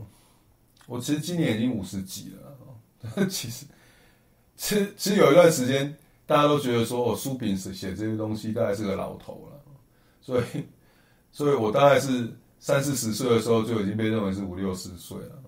[0.85, 3.25] 我其实今年已经五十几了。
[3.27, 3.65] 其实，
[4.55, 5.95] 其实有一段时间，
[6.25, 9.61] 大家都觉得说我书评写写这些东西，大概是个老头了。
[10.21, 10.43] 所以，
[11.31, 12.29] 所以我大概是
[12.59, 15.41] 三四十岁的时候就已经被认为是五六十岁了。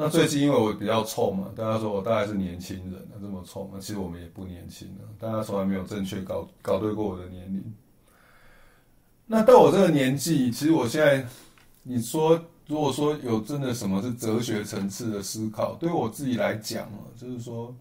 [0.00, 5.04] 那最近因为我比较臭嘛，大家说我大概是年轻人了，这么臭，那其实我们也不年轻了。
[5.18, 7.74] 大家从来没有正确搞搞对过我的年龄。
[9.26, 11.26] 那到我这个年纪，其实我现在，
[11.82, 17.74] 你说如果说有真的什么是哲学层次的思考，对我自己来讲啊，就是说，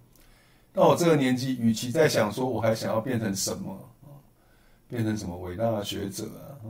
[0.77, 3.73] 到我这个年纪，与其在想说我还想要变成什么
[4.03, 4.13] 啊，
[4.87, 6.25] 变成什么伟大的学者
[6.61, 6.69] 啊，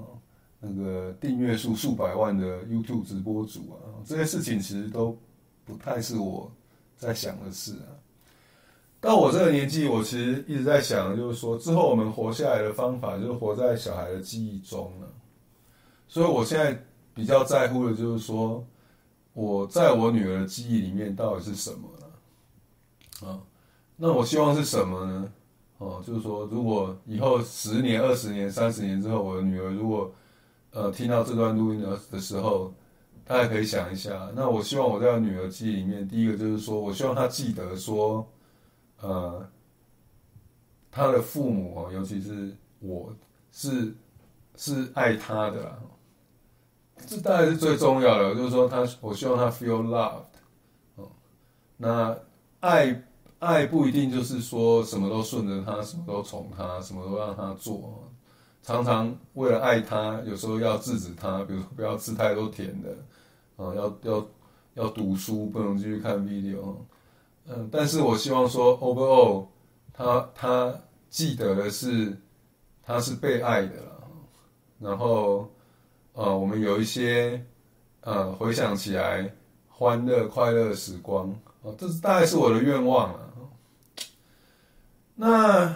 [0.61, 5.17] 那个订阅数数百万的 YouTube 直播主啊，这些事情其实都
[5.65, 6.49] 不太是我
[6.95, 7.91] 在想的事啊。
[9.01, 15.07] 到我这个年纪，我其实一直在想，就是说之后我们活下来的方法，就是活在小孩的记忆中了。
[16.07, 16.81] 所以我现在
[17.13, 18.65] 比较在乎的，就是说
[19.33, 23.27] 我在我女儿的记忆里面到底是什么了。
[23.27, 23.41] 啊，
[23.97, 25.31] 那我希望是什么呢？
[25.79, 30.09] 哦，就是说，如果以后十年、二十年、三十年之后，我的女儿如果
[30.71, 32.73] 呃听到这段录音的的时候，
[33.25, 34.31] 大家可以想一下。
[34.35, 38.25] 那我希望我在女儿记忆里面，第一个就是说我希望她记得说。
[38.99, 39.47] 呃，
[40.89, 43.13] 她的父母哦，尤其是我
[43.51, 43.93] 是
[44.55, 45.77] 是爱她的啦，
[47.05, 48.33] 这大概是最重要的。
[48.33, 50.23] 就是说他，他我希望他 feel loved
[50.95, 51.11] 哦。
[51.77, 52.17] 那
[52.61, 53.03] 爱
[53.39, 58.03] 爱不一定就是说什么都顺着他，什么都宠他，什么都让他做。
[58.63, 62.89] 常常为了爱他，有时候要制止他，比如说不要吃太多甜的，
[63.55, 64.27] 啊，要要
[64.73, 66.75] 要读书，不能继续看 video。
[67.47, 69.45] 嗯，但是我希望说，overall，
[69.93, 70.75] 他他
[71.09, 72.17] 记得的是，
[72.83, 74.03] 他是被爱的了。
[74.79, 75.49] 然后，
[76.13, 77.41] 呃，我们有一些，
[78.01, 79.33] 呃，回想起来
[79.69, 83.26] 欢乐快乐时光，哦，这是大概是我的愿望了。
[85.17, 85.75] 那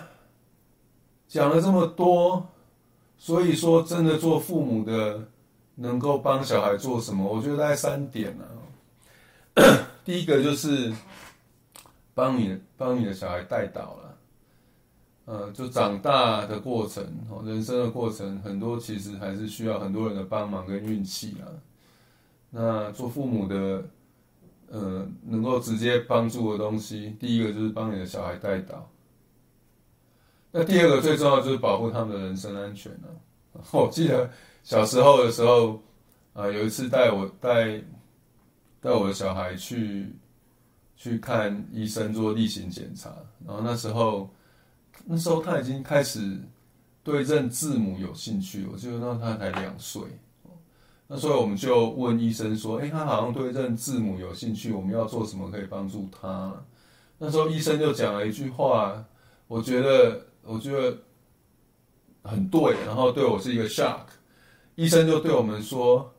[1.27, 2.47] 讲了这么多，
[3.17, 5.27] 所以说真的做父母的，
[5.75, 7.29] 能够帮小孩做什么？
[7.29, 8.47] 我觉得大概三点啊。
[10.05, 10.93] 第一个就是。
[12.13, 14.17] 帮你帮你的小孩带导了，
[15.23, 17.01] 呃，就长大的过程，
[17.45, 21.47] 人生的过程，很多其实还是需要很多人的帮忙跟运气啊。
[22.49, 23.85] 那做父母的，
[24.67, 28.85] 呃，能够直接帮助的东西，第一个就是帮你的小孩带导。
[30.51, 33.07] 那第二个最重要就是保护他们的人身安全了。
[33.71, 34.29] 我记得
[34.63, 35.81] 小时候的时候，
[36.33, 37.81] 啊、有一次带我带
[38.81, 40.13] 带我的小孩去
[40.95, 43.13] 去看医生做例行检查，
[43.45, 44.29] 然后那时候
[45.05, 46.37] 那时候他已经开始
[47.03, 50.01] 对认字母有兴趣，我记得那他才两岁。
[51.07, 56.53] 那所以我们就问医生说：“哎、他好像对认字母有兴趣，我们要做什么可以帮助他？”
[57.19, 59.03] 那时候医生就讲了一句话，
[59.47, 60.97] 我觉得我觉得
[62.23, 64.05] 很对，然后对我是一个 shock。
[64.75, 66.13] 医生就对我们说，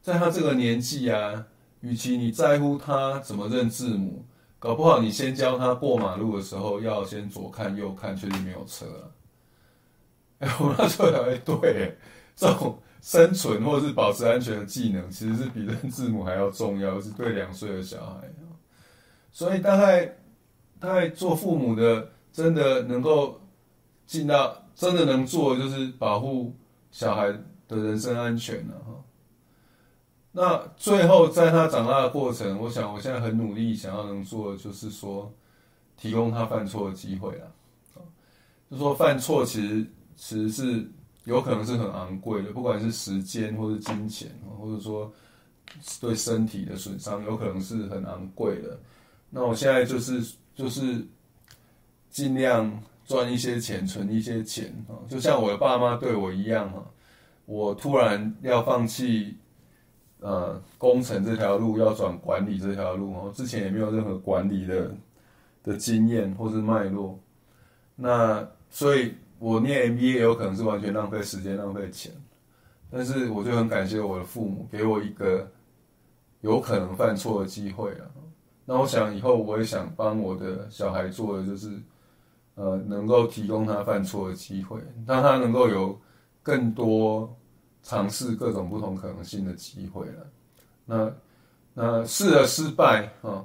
[0.00, 1.46] 在他这个年纪啊，
[1.80, 4.24] 与其你在乎他怎么认字母，
[4.58, 8.86] 搞不好你先教他过马路的时候要先左看右看，确定没有车。
[10.38, 11.96] 哎、我那时候以为对，
[12.36, 12.78] 这种。
[13.02, 18.30] 生存或是保持安全的技能，其实是比认字母还要重要，是对两岁的小孩。
[19.32, 20.06] 所以大概
[20.78, 23.40] 大概做父母的，真的能够
[24.12, 26.54] 尽到，真的能做，就是保护
[26.90, 27.32] 小孩
[27.66, 29.04] 的人身安全了哈。
[30.32, 35.32] 那最后在他长大的过程，我想我现在很努力，想要能做的就是说，
[35.96, 37.50] 提供他犯错的机会了。
[38.70, 40.86] 就说犯错其实其实是。
[41.24, 45.08] 有可能是很昂贵的，不管是时间或是金钱，或者说
[46.00, 48.76] 对身体的损伤，有可能是很昂贵的。
[49.30, 50.20] 那我现在就是
[50.52, 51.06] 就是
[52.10, 52.68] 尽量
[53.12, 56.82] 赚一些钱，存一些钱啊，就像我的爸妈对我一样哈。
[57.44, 59.36] 我突然要放弃
[60.20, 64.90] 呃工程这条路，要转管理这条路哦，之前也没有任何管理的
[65.62, 67.18] 的经验或是脉络，
[67.96, 69.14] 那所以。
[69.44, 72.12] 我念 MBA 也有可能是完全浪费时间、浪费钱，
[72.88, 75.50] 但是我就很感谢我的父母给我一个
[76.42, 78.06] 有可能犯错的机会啊。
[78.64, 81.76] 那我想以后我也想帮我的小孩做的就是，
[82.54, 85.98] 呃，能够提供他犯错的机会，让他能够有
[86.42, 87.34] 更多
[87.82, 90.26] 尝试各种不同可能性的机会了。
[90.84, 91.12] 那
[91.74, 93.44] 那试了失败啊，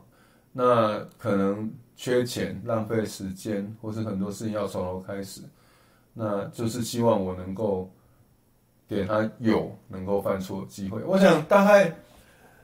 [0.51, 5.41] 那可能缺钱、浪费时间，或是很多事情要从头开始。
[6.13, 7.89] 那就是希望我能够
[8.87, 11.01] 给他有能够犯错的机会。
[11.03, 11.95] 我想大概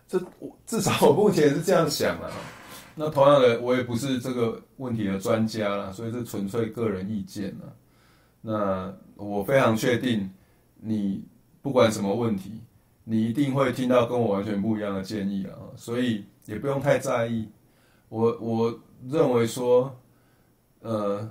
[0.08, 0.20] 这
[0.66, 2.30] 至少我目前是这样想啊。
[2.96, 7.74] 那同样的，我也不是这个问题的专家啦，所以是纯粹个人意见啦。
[8.41, 10.30] 那我非常确定，
[10.80, 11.24] 你
[11.62, 12.62] 不管什么问题，
[13.04, 15.56] 你一定会听到跟我完全不一样的建议啊。
[15.76, 17.50] 所以也不用太在意。
[18.10, 18.80] 我我
[19.10, 19.96] 认为说，
[20.82, 21.30] 呃。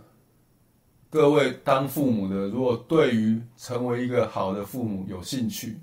[1.12, 5.78] 各位当父母的，如果对于成为一个好的父母有兴趣，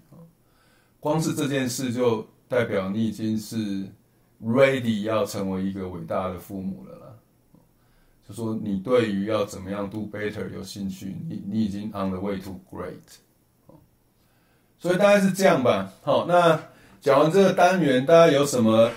[0.99, 3.85] 光是这件事就代表你已经是
[4.43, 7.05] ready 要成为一个伟大的父母了啦。
[8.27, 13.17] 就说你对于要怎么样 do better 有兴趣，你你已经 on the way to great。
[14.77, 15.91] 所以大概是这样吧。
[16.03, 16.59] 好，那
[17.01, 18.91] 讲完这个单元，大家有什么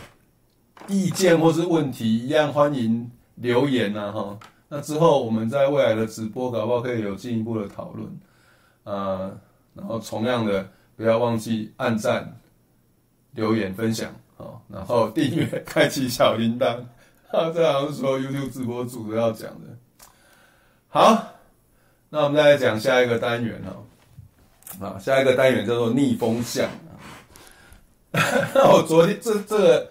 [0.86, 4.38] 意见或是问题，一样欢迎留言呐，哈。
[4.68, 8.08] 那之后，我们在未来的直播，搞不好可以有进一步的讨论，
[8.84, 9.38] 呃，
[9.74, 12.38] 然后同样的，不要忘记按赞、
[13.32, 16.76] 留言、分享，哦，然后订阅、开启小铃铛，
[17.30, 19.68] 啊， 这好像是所有 YouTube 直播主都要讲的。
[20.88, 21.24] 好，
[22.10, 26.68] 那我们再来讲下一个单元哦，啊，下一个单元叫做逆风向。
[28.10, 29.90] 那 我昨天这这个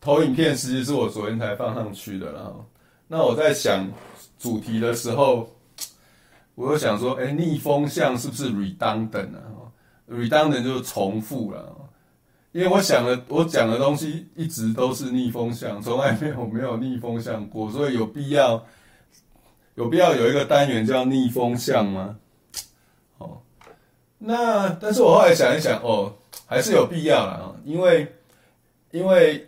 [0.00, 2.64] 投影片，实际是我昨天才放上去的，然后，
[3.06, 3.86] 那我在想。
[4.40, 5.52] 主题的时候，
[6.54, 9.66] 我又想说，哎、逆风向是不是 redundant 啊
[10.08, 11.74] ？redundant 就是重复了，
[12.52, 18.64] 因为我想的，我讲的东西一直都是逆风向，从来没有没有逆风向过，所以有必要
[19.74, 22.16] 有必要有一个单元叫逆风向吗？
[23.18, 23.40] 哦，
[24.18, 26.14] 那但是我后来想一想，哦，
[26.46, 28.12] 还是有必要了，因为
[28.90, 29.46] 因为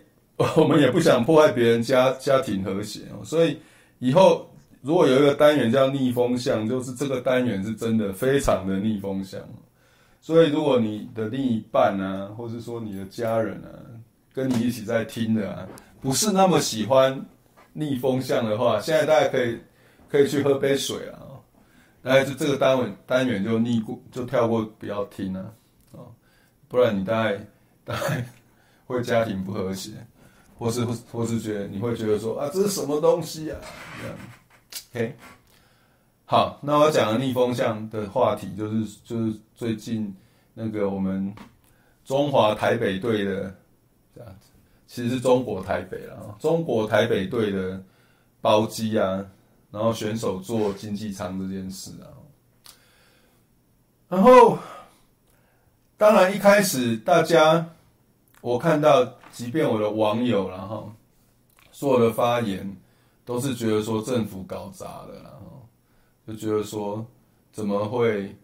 [0.57, 3.59] 我们也不想破坏别人家家庭和谐哦，所以
[3.99, 4.47] 以后。
[4.83, 9.39] 如果有一个单元叫逆风向，就是这个单元是真的非常的逆风向。
[10.21, 13.73] 所以，如果你的另一半啊，或是说你的家人啊，
[14.33, 15.67] 跟你一起在听的啊，
[16.01, 17.25] 不是那么喜欢
[17.73, 19.59] 逆风向的话，现在大家可以
[20.09, 21.19] 可以去喝杯水啊。
[22.03, 25.45] 大概就这个单位单元就逆过就跳过，不要听啊，
[25.93, 26.07] 哦
[26.67, 27.47] 不然你大概
[27.85, 28.25] 大概
[28.87, 29.91] 会家庭不和谐，
[30.59, 33.59] 或是或是觉得你会觉得说啊，这是什么东西啊？
[34.01, 34.17] 这样。
[34.93, 35.17] OK，
[36.25, 40.17] 好，那我讲的逆风向的话题就是就是最近
[40.55, 41.35] 那个我们
[42.03, 43.55] 中华台北队的
[44.15, 44.49] 这样子
[44.87, 47.79] 其实是中国台北了，中国台北队的
[48.41, 49.23] 包机啊，
[49.71, 52.09] 然后选手坐经济舱这件事啊，
[54.09, 54.59] 然后
[55.99, 57.69] 当然一开始大家
[58.41, 60.91] 我看到，即便我的网友然后
[61.71, 62.75] 所有的发言
[63.27, 65.69] 都是觉得说政府搞砸了，然后
[66.27, 67.07] 就觉得说
[67.53, 68.35] 怎么会？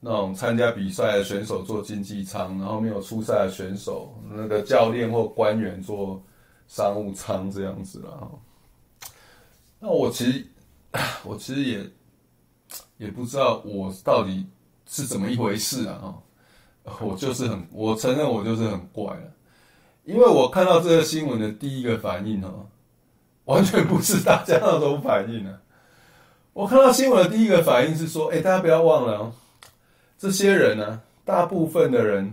[0.00, 6.22] 那种参加比赛的选手坐经济舱，然后没有出赛的选手，那个教练或官员坐
[6.66, 8.28] 商务舱这样子啦。
[9.78, 10.46] 那我其实，
[11.22, 11.90] 我其实也
[12.96, 14.46] 也不知道我到底
[14.86, 16.14] 是怎么一回事啊。
[17.00, 19.32] 我就是很，我承认我就是很怪了，
[20.04, 22.50] 因为我看到这个新闻的第一个反应哈，
[23.44, 25.60] 完全不是大家那种反应啊。
[26.54, 29.30] 我看到新闻的第一个反应是说，哎，大家不要忘了。
[30.20, 32.30] 这些人呢，大部分的人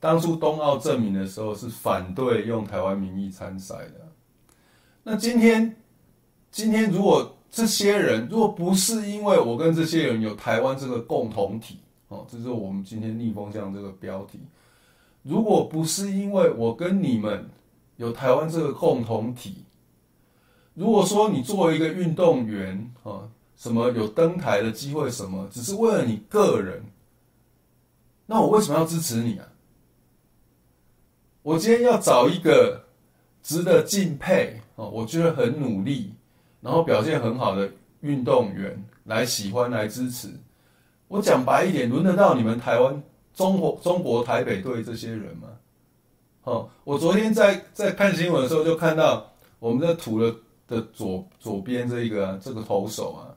[0.00, 4.08] 当初冬奥证明的时候是反对用台湾名义参赛的。
[5.02, 5.76] 那今天，
[6.50, 14.40] 今天如果这些人如果不是因为我跟这些人有台湾这个共同体，哦，这是我们今天逆风向这个标题。
[15.22, 17.46] 如果不是因为我跟你们
[17.98, 19.66] 有台湾这个共同体，
[20.72, 26.82] 如果说你作为一个运动员啊，什么有登台的机会，什么只是为了你个人。
[28.30, 29.46] 那我为什么要支持你啊？
[31.42, 32.84] 我今天要找一个
[33.42, 36.14] 值得敬佩哦，我觉得很努力，
[36.60, 37.68] 然后表现很好的
[38.02, 40.28] 运动员来喜欢来支持。
[41.08, 43.02] 我讲白一点，轮得到你们台湾
[43.34, 45.48] 中国中国台北队这些人吗？
[46.44, 49.28] 哦，我昨天在在看新闻的时候就看到
[49.58, 50.32] 我们的图的
[50.68, 53.34] 的左左边这一个，这个投手啊，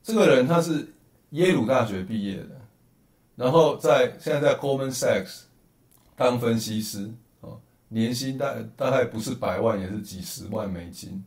[0.00, 0.86] 这个人他是
[1.30, 2.59] 耶鲁大学毕业的。
[3.40, 5.44] 然后在现在在 Goldman Sachs
[6.14, 7.10] 当分析师
[7.40, 11.24] 哦，年薪大大概不是百万也是几十万美金。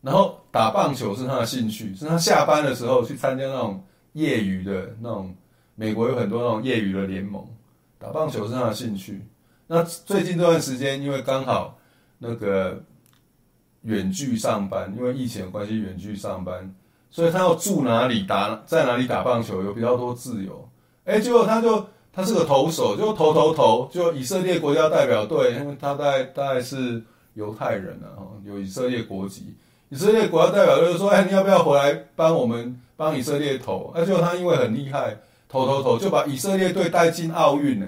[0.00, 3.82] 然后打棒球是他的兴趣，是他下班的时候去参加那种
[4.12, 5.34] 业余的那种，
[5.74, 7.44] 美国有很多那种业余的联盟，
[7.98, 9.26] 打棒球是他的兴趣。
[9.66, 11.76] 那最近这段时间，因为刚好
[12.18, 12.80] 那个
[13.82, 16.72] 远距上班，因为疫情的关系远距上班，
[17.10, 20.68] 所以他要住哪里打在哪里打棒球，有比较多自由。
[21.04, 27.02] 哎，结果他就他是个投手，就投投投，就以色列国家代表队，因为他大概大概是
[27.34, 29.54] 犹太人啊，有以色列国籍。
[29.90, 37.86] 以色列国家代表队说：“哎，你要不要回来帮我们帮以色列投？”哎，结果他因为很厉害，投投投就把以色列队带进奥运呢。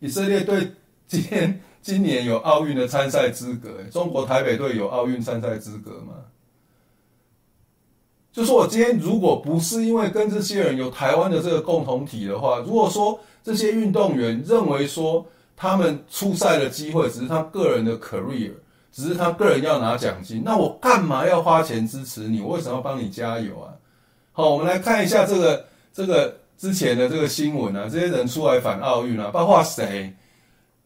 [0.00, 0.72] 以色列队
[1.08, 6.14] 今天今年有奥运的参赛资格，中国台北队有奥运参赛资格吗？
[8.32, 15.26] 就说我今天如果不是因为跟这些人有台湾的这个共同体的话，如果说这些运动员认为说
[15.56, 18.52] 他们出赛的机会只是他个人的 career，
[18.92, 22.40] 只是他个人要拿奖金，那我干嘛要花钱支持你？
[22.40, 23.72] 我为什么要帮你加油啊？
[24.32, 30.12] 好，我们来看一下这个这个之前的这个新闻啊，这些人出来反奥运啊，包括谁？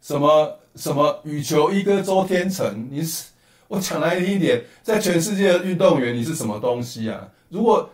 [0.00, 2.88] 什么什么羽球一哥周天成？
[2.90, 3.24] 你是
[3.72, 7.26] 我讲来听一点，在全世界的运动员，你是什么东西啊？
[7.48, 7.88] 如果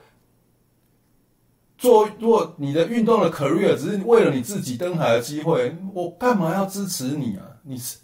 [1.76, 7.46] 做，如果你的运动的 career 只是为了你自己登台的机会，我干嘛要支持你啊？
[7.62, 7.96] 你是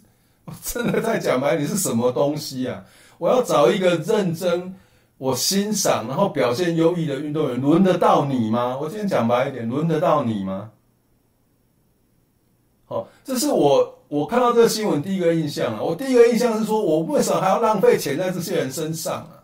[0.44, 2.84] 我真的在讲白，你是什么东西啊？
[3.18, 4.72] 我要找一个认真、
[5.18, 8.78] 我欣赏，然后表现优异的运动员，轮得到你吗？
[8.80, 10.70] 我今天讲白一点，轮得到你吗？
[12.86, 15.82] 好，这是我我看到这个新闻第一个印象啊。
[15.82, 19.42] 我第一个印象是说，我为什么还要浪费钱在这些人身上啊？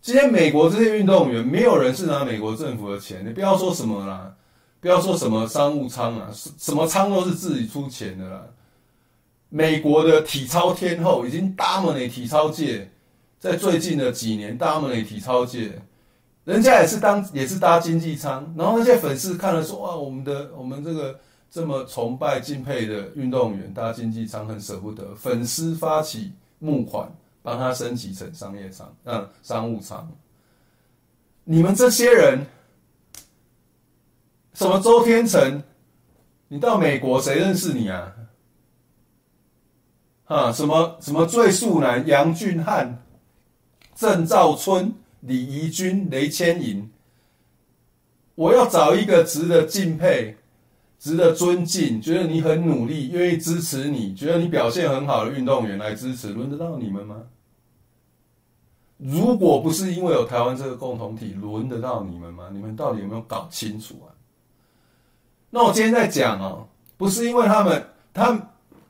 [0.00, 3.22] 今天美国这些运动员，没有人是拿美国政府的钱。
[3.26, 4.34] 你不要说什么啦，
[4.80, 8.42] 不要说什么商务舱啊，什么舱都是自己出钱的啦。
[9.50, 12.90] 美国的体操天后已经 dominate 体操界，
[13.38, 15.72] 在最近的几年 dominate 体操界，
[16.44, 21.18] 人家也是当也是搭经济舱，然后那些粉丝看了说哇，我们的我们这个
[21.50, 27.10] 这么崇拜敬佩的运动员搭经济舱很舍不得，粉丝发起募款。
[27.40, 30.06] 帮他升级成商业舱，嗯，商务舱。
[31.44, 32.44] 你们这些人，
[34.52, 35.62] 什么周天成，
[36.48, 38.12] 你到美国谁认识你啊？
[40.26, 43.02] 啊，什么什么最速男杨俊汉、
[43.94, 46.90] 郑兆春、李怡君、雷千莹，
[48.34, 50.36] 我要找一个值得敬佩、
[50.98, 57.22] 值得尊敬、觉得你很努力、愿意支持你、觉得你表现很好的运动员来支持，轮得到你们吗？
[58.96, 62.48] 如果不是因为有台湾这个共同体，轮得到你们吗？
[62.52, 64.10] 你们到底有没有搞清楚啊？
[65.50, 68.42] 那我今天在讲哦，不是因为他们，他们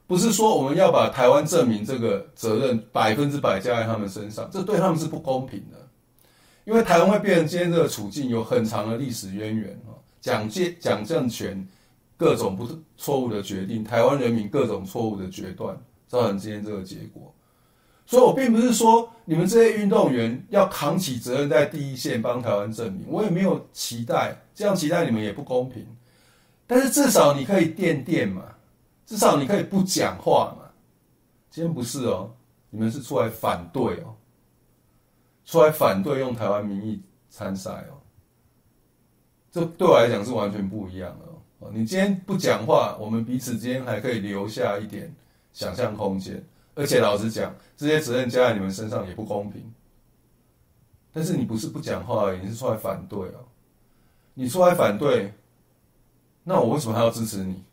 [0.07, 5.77] 不是说我们要把台湾证明这个责任百分之百加在他们身上，这对他们是不公平的。
[6.65, 9.93] 因为台湾会变成今天这个处境，有很长的历史渊源啊，
[10.23, 11.69] 蒋介蒋政权
[12.19, 15.75] 各种不是错误的决定，台湾人民各种错误的决断，
[16.07, 17.35] 造成今天这个结果。
[18.05, 25.87] 所以我并不是说你们这些运动员要扛起责任在第一线帮台湾证明，我也没有期待，这样期待你们也不公平。
[26.67, 28.43] 但是至少你可以垫垫嘛。
[29.07, 30.71] 至少你可以不讲话嘛？
[31.51, 32.31] 今天不是哦，
[32.69, 34.15] 你们是出来反对哦，
[35.47, 37.97] 出来反对用台湾名义参赛哦，
[39.51, 41.25] 这对我来讲是完全不一样的
[41.59, 41.71] 哦。
[41.73, 45.15] 你今天不讲话，我们彼此之间还可以留下一点
[45.53, 46.43] 想象空间。
[46.75, 49.63] 而且老实讲，这些责任加在你们身上也不公平。
[51.13, 53.45] 但是你不是不讲话，你是出来反对哦。
[54.35, 55.33] 你出来反对，
[56.45, 57.65] 那我为什么还要支持你？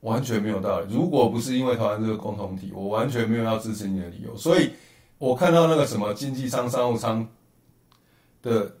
[0.00, 0.92] 完全没有道理。
[0.92, 4.36] 如果不是因为台湾这个共同体，我完全没有要支持你的理由。
[4.36, 4.72] 所以，
[5.18, 7.26] 我看到那个什么经济舱、商务舱
[8.42, 8.72] 的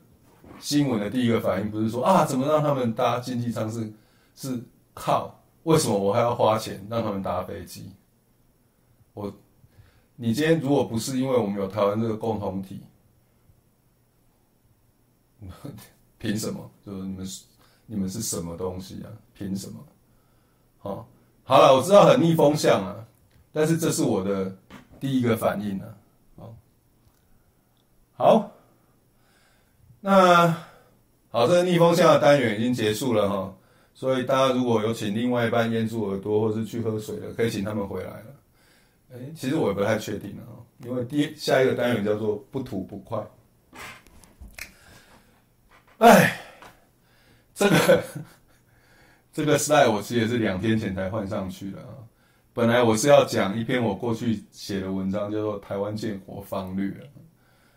[0.58, 3.92] 新闻的第一个反应，不是说啊，怎么让他们搭经济舱是
[4.34, 4.62] 是
[4.94, 5.42] 靠？
[5.64, 7.90] 为什么我还要花钱让他们搭飞机？
[9.14, 9.32] 我，
[10.16, 12.80] 你今天如果不是因为我们有台湾这个共同体，
[16.18, 16.70] 凭什么？
[16.84, 17.44] 就是你们是
[17.86, 19.10] 你们是什么东西啊？
[19.34, 19.84] 凭什么？
[20.78, 21.08] 好。
[21.48, 23.06] 好了，我知道很逆风向啊，
[23.52, 24.56] 但是这是我的
[24.98, 25.86] 第一个反应啊。
[26.36, 26.56] 好，
[28.16, 28.50] 好，
[30.08, 30.46] 那
[31.30, 33.52] 好，这个逆风向的单元已经结束了哈，
[33.92, 38.26] 所以大家如果有请另外一半腌住耳朵或是去喝水的，可以请他们回来了。
[39.12, 43.18] 哎，其实我也不太确定啊，因为第下一个单元叫做不吐不快。
[45.98, 46.40] 哎，
[47.52, 48.04] 这个。
[49.32, 51.88] 这个 slide 我其实也是两天前才换上去的啊。
[52.54, 56.86] 本来我是要讲一篇我过去写的文章，叫做《台湾建国方略》。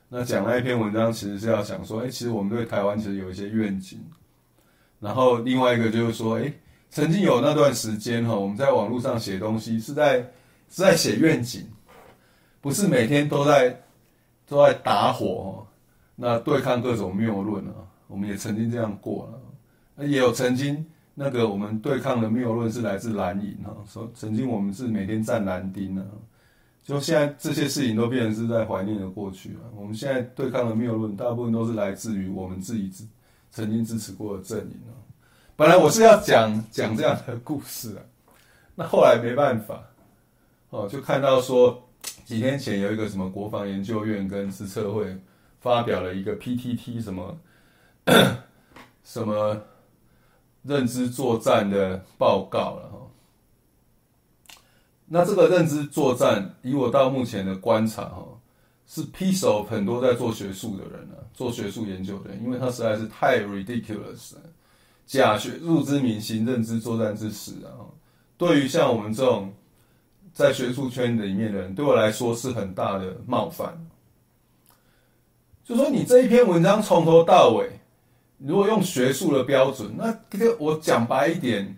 [0.09, 3.99] 那讲那一篇文章，其实是要讲说，哎，其实我们对台湾其实有一些愿景。
[4.99, 6.51] 然后另外一个就是说，哎，
[6.89, 10.17] 曾经有那段时间哈，我们在网络上写东西是在
[10.69, 11.65] 是在写愿景，
[12.59, 13.79] 不是每天都在
[14.47, 15.65] 都在打火，
[16.15, 17.73] 那对抗各种谬论啊。
[18.07, 19.41] 我们也曾经这样过了，
[19.95, 20.85] 那也有曾经。
[21.13, 26.03] 那个我们对抗的谬论是来自蓝营哈，说曾经我们是每天站蓝丁呢，
[26.89, 29.59] 就现在这些事情都变成是在怀念的过去了。
[29.75, 32.91] 我们现在对抗的谬论大部分都是来自于我们自己
[33.51, 34.97] 曾经支持过的阵营啊。
[35.55, 38.01] 本来我是要讲讲这样的故事啊，
[38.73, 39.83] 那后来没办法
[40.71, 41.79] 哦，就看到说
[42.25, 45.15] 几天前有一个什么国防研究院跟资策会
[45.61, 47.37] 发表了一个 PTT 什么
[49.03, 49.55] 什么。
[50.61, 52.97] 认知作战的报告了哈，
[55.09, 58.25] 那这个认知作战，以我到目前的观察哈，
[58.87, 64.41] 是 piece of 很多在做学术的人啊，做学术研究的人，因为他实在是太 ridiculous 了，
[65.07, 67.89] 假学入之名行认知作战之时啊，
[68.37, 69.51] 对于像我们这种
[70.31, 73.85] 在学术圈里面的人，对我来说是很大的冒犯。
[75.65, 77.69] 就说你这一篇文章从头到尾。
[78.41, 81.77] 如果用学术的标准，那这个我讲白一点，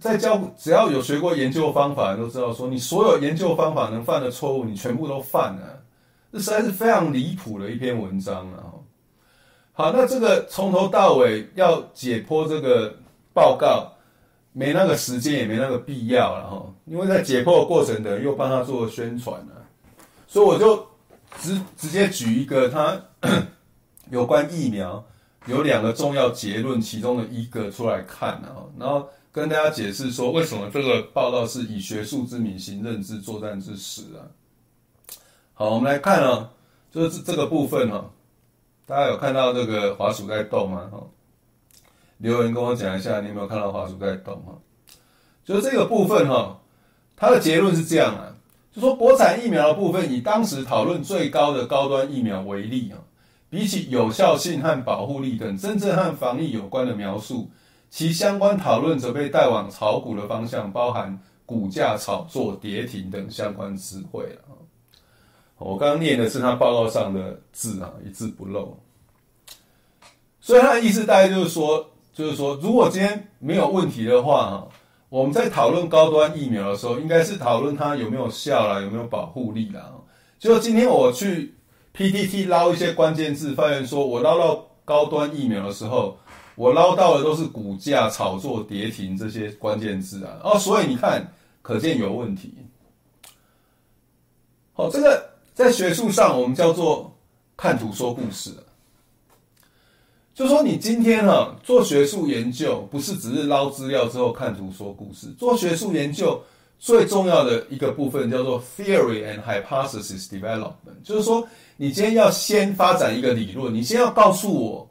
[0.00, 5.82] 在教只要有学过研究方法都知道，说你所有研究方法能犯的错误，你全部都犯了，
[6.32, 8.72] 这实在是非常离谱的一篇文章啊！
[9.72, 12.94] 好，那这个从头到尾要解剖这个
[13.32, 13.92] 报告，
[14.52, 19.64] 没那个时间，也没那个必要了哈，因为在解剖的过程的又帮他做宣传了，
[20.26, 20.86] 所以我就
[21.40, 23.00] 直直接举一个他
[24.10, 25.04] 有关疫苗。
[25.48, 34.24] 有两个重要结论，其中的一个出来看啊，然后跟大家解释说，为什么这个报告是以学术之名行认知作战之实啊。
[35.52, 36.48] 好，我们来看啊，
[36.90, 38.10] 就是这个部分哈，
[38.86, 40.88] 大家有看到这个滑鼠在动吗？
[40.90, 41.02] 哈，
[42.16, 44.56] 留言跟我讲一下，你有没有看到滑鼠在动哈？
[45.44, 46.58] 就是这个部分哈，
[47.14, 48.32] 它的结论是这样啊，
[48.74, 52.96] 就说国产疫苗的部分，以当时讨论最高的高端疫苗为例啊。
[53.50, 57.50] 比起有效性和保护力等真正和防疫有关的描述，
[57.96, 64.42] 其相关讨论则被带往炒股的方向，包含股价炒作、跌停等相关词汇了。
[65.56, 68.76] 我刚刚念的是他报告上的字啊，一字不漏。
[70.42, 74.68] 所以他的意思大概就是说，就是说，如果今天没有问题的话，
[75.08, 79.90] 我们在讨论高端疫苗的时候，应该是讨论它有没有效啦，有没有保护力啦。
[80.38, 81.54] 就今天我去。
[81.94, 86.18] PTT 捞一些关键字，发现说我捞到高端疫苗的时候，
[86.56, 91.32] 我捞到的都是股价炒作跌停这些关键字啊，哦，所以你看，
[91.62, 92.52] 可见有问题。
[94.72, 97.14] 好，这个在学术上我们叫做
[97.56, 98.50] 看图说故事。
[100.34, 105.28] 就说你今天哈、啊、做学术研究，不是只是捞资料之后看图说故事。
[105.38, 106.42] 做学术研究
[106.78, 111.46] 最重要的一个部分叫做 theory and hypothesis development，就是说
[111.78, 114.90] 你今天要先发展一个理论，你先要告诉我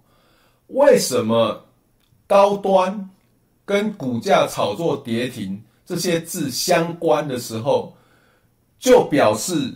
[0.68, 1.64] 为什么
[2.28, 3.10] 高端
[3.64, 7.96] 跟股价炒作跌停这些字相关的时候，
[8.80, 9.74] 就表示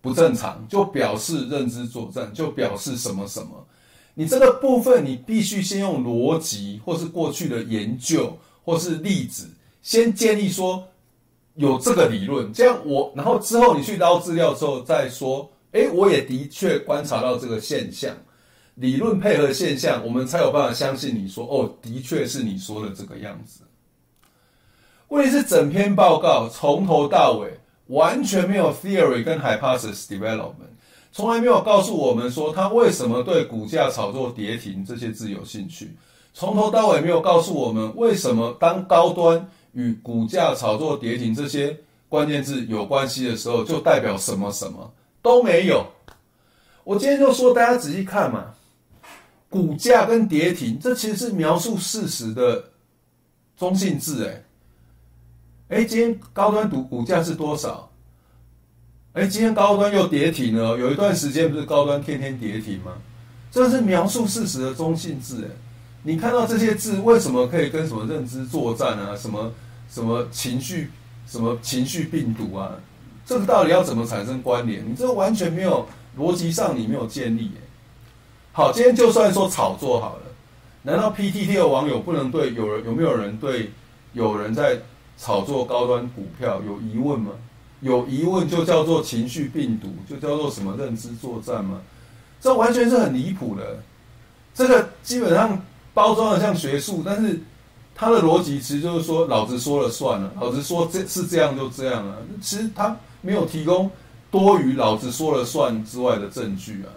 [0.00, 3.66] 不正常，就表示认知作战，就表示什么什么。
[4.14, 9.48] 你这个部分，你必须先用逻辑，或是过去的研究，或是例子，
[9.82, 10.84] 先建立说
[11.54, 18.14] 有这个理论，这样我，然后之后你去捞资料之后再说，诶，我也的确观察到这个现象，
[18.80, 23.60] 理论配合现象，我们才有办法相信你说，哦，的确是你说的这个样子。
[25.08, 30.70] 问题是整篇报告从头到尾完全没有 theory 跟 hypothesis development。
[31.12, 35.94] 从来没有告诉我们说他为什么对股价炒作跌停这些字有兴趣，
[36.32, 41.76] 从头到尾没有告诉我们为什么当高端与股价炒作跌停这些
[42.08, 45.84] 关键字有关系的时候，就代表什么什么都没有。
[46.82, 48.54] 我今天就说大家仔细看嘛，
[49.50, 52.64] 股价跟跌停，这其实是描述事实的
[53.58, 54.44] 中性字，诶，
[55.68, 57.90] 诶，今天高端股股价是多少？
[59.12, 60.78] 哎，今天高端又跌停了。
[60.78, 62.92] 有一段时间不是高端天天跌停吗？
[63.50, 65.44] 这是描述事实的中性字。
[65.44, 65.50] 哎，
[66.04, 69.16] 你看到这些字，为什么可以跟什么认知作战啊？
[69.16, 69.52] 什么
[69.90, 70.90] 什么情绪，
[71.26, 72.76] 什么情绪病毒啊？
[73.26, 74.88] 这个到底要怎么产生关联？
[74.88, 75.84] 你这完全没有
[76.16, 77.50] 逻辑上你没有建立。
[78.52, 80.22] 好，今天就算说炒作好了，
[80.82, 83.70] 难道 PTT 的网友不能对有人有没有人对
[84.12, 84.80] 有人在
[85.16, 87.30] 炒作高端股票有疑问吗？
[87.80, 91.80] 有疑问就叫做情绪病毒，就叫做什么认知作战吗？
[92.40, 93.78] 这完全是很离谱的。
[94.52, 95.62] 这个基本上
[95.94, 97.40] 包装的像学术，但是
[97.94, 102.18] 它的逻辑其实就是说，老子说了算了，老子说这是这样就这样了。
[102.42, 103.88] 其实他没有提供
[104.30, 106.90] 多于老子说了算之外的证据啊。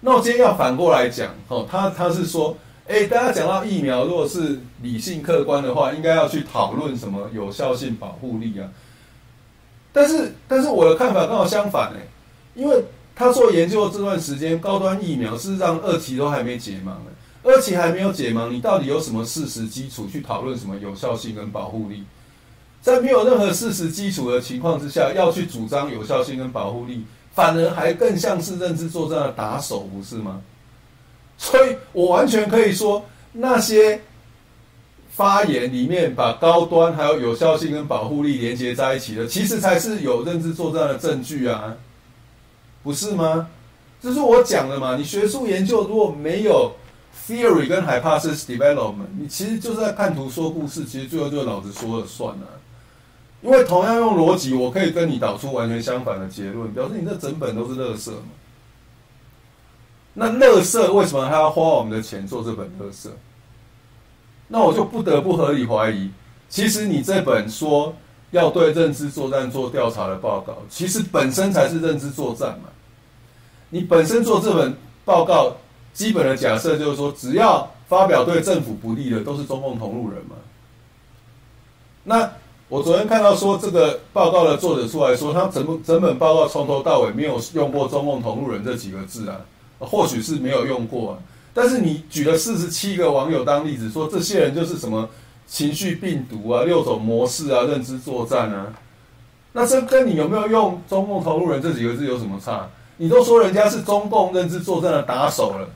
[0.00, 2.56] 那我今天要反过来讲，哦，他他是说，
[2.88, 8.68] 哎，大家讲到疫苗，如果是理性客观的话，应该要去讨论什么有效性、保护力啊。
[9.92, 12.00] 但是，但是我的看法刚好相反哎，
[12.54, 12.84] 因为
[13.14, 17.10] 他做研究的这段时间，高端疫苗事实上二期都还没解盲呢，
[17.42, 22.04] 二期还没有解盲，你到底有什么事实基础去讨论什么有效性跟保护力？
[22.80, 27.04] 在没有任何事实基础的情况之下，要去主张有效性跟保护力，
[27.40, 30.40] 反而还更像是认知作战的打手，不是吗？
[31.38, 34.00] 所以我完全可以说那些。
[35.12, 41.74] 发言里面把高端还有有效性跟保护力连接在一起的，其实才是有认知作战的证据啊，
[42.82, 43.46] 不是吗？
[44.00, 44.96] 这是我讲的嘛。
[44.96, 46.72] 你学术研究如果没有
[47.28, 52.59] theory 跟 hypothesis development，你其实就是在看图说故事，其实最后就老子说了算了。
[53.42, 58.28] 因为同样用逻辑，我可以跟你导出完全相反的结论，表示你这整本都是垃圾嘛。
[60.12, 63.08] 那垃圾为什么还要花我们的钱做这本垃圾？
[64.48, 66.10] 那我就不得不合理怀疑，
[66.48, 67.94] 其实你这本说
[68.32, 72.68] 要对认知作战做调查的报告，其实本身才是认知作战嘛。
[73.70, 75.56] 你本身做这本报告，
[75.94, 80.34] 基本的假设就是说，只要发表对政府不利的，都是中共同路人嘛。
[82.02, 82.32] 那
[82.70, 89.40] 我昨天看到说，这个报告的作者出来说，他整本整本报告从头到尾没有用过“中共同路人”这几个字啊，
[89.80, 91.18] 或许是没有用过啊。
[91.52, 95.08] 但是你举了四十七个网友当例子，说这些人就是什么
[95.48, 98.72] 情绪病毒啊、六种模式啊、认知作战啊，
[99.50, 102.70] 那这跟你有没有用“中共同路人”这几个字有什么差？
[102.98, 105.68] 你都说人家是中共认知作战的打手了，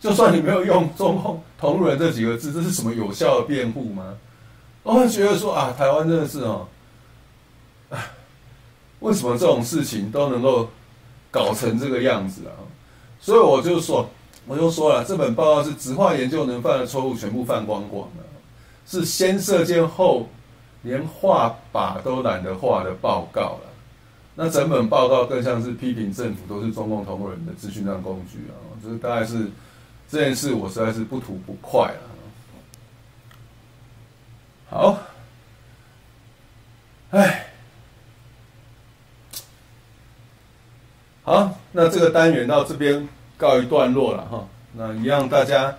[0.00, 4.14] 就算你没有用“中共同路人”这几个字，这是什么有效的辩护吗？
[4.88, 6.66] 我会觉得说啊，台湾真的是哦，
[9.00, 10.66] 为什么这种事情都能够
[11.30, 12.56] 搞成这个样子啊？
[13.20, 14.08] 所以我就说。
[14.46, 18.24] 我就说了，这本报告是质化研究能犯的错误全部犯光光了，
[18.86, 20.26] 是先射箭后
[20.80, 23.60] 连画靶都懒得画的报告了。
[24.34, 28.56] 那整本报告更像是批评政府都是中共同路人的资讯战工具啊！
[28.82, 29.50] 这大概是
[30.10, 32.07] 这件事，我实在是不吐不快了。
[34.70, 34.98] 好，
[37.10, 37.46] 哎，
[41.24, 43.08] 好，那这个单元到这边。
[43.38, 45.72] 告一段落了哈，那一样大家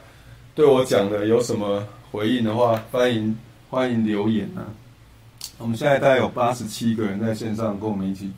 [0.55, 3.37] 对我讲的有什么回应的话，欢迎
[3.69, 4.63] 欢迎留言啊。
[5.57, 8.31] 我们现在大概有八十七个人在线上跟我们一起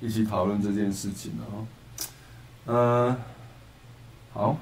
[0.00, 1.66] 一起讨论这件事情了啊。
[2.66, 3.16] 嗯，
[4.32, 4.56] 好。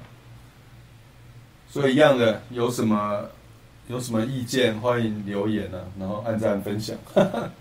[1.69, 3.23] 所以一样的，有什么
[3.87, 6.95] 有什么意见，欢迎留言啊，然后按赞分享，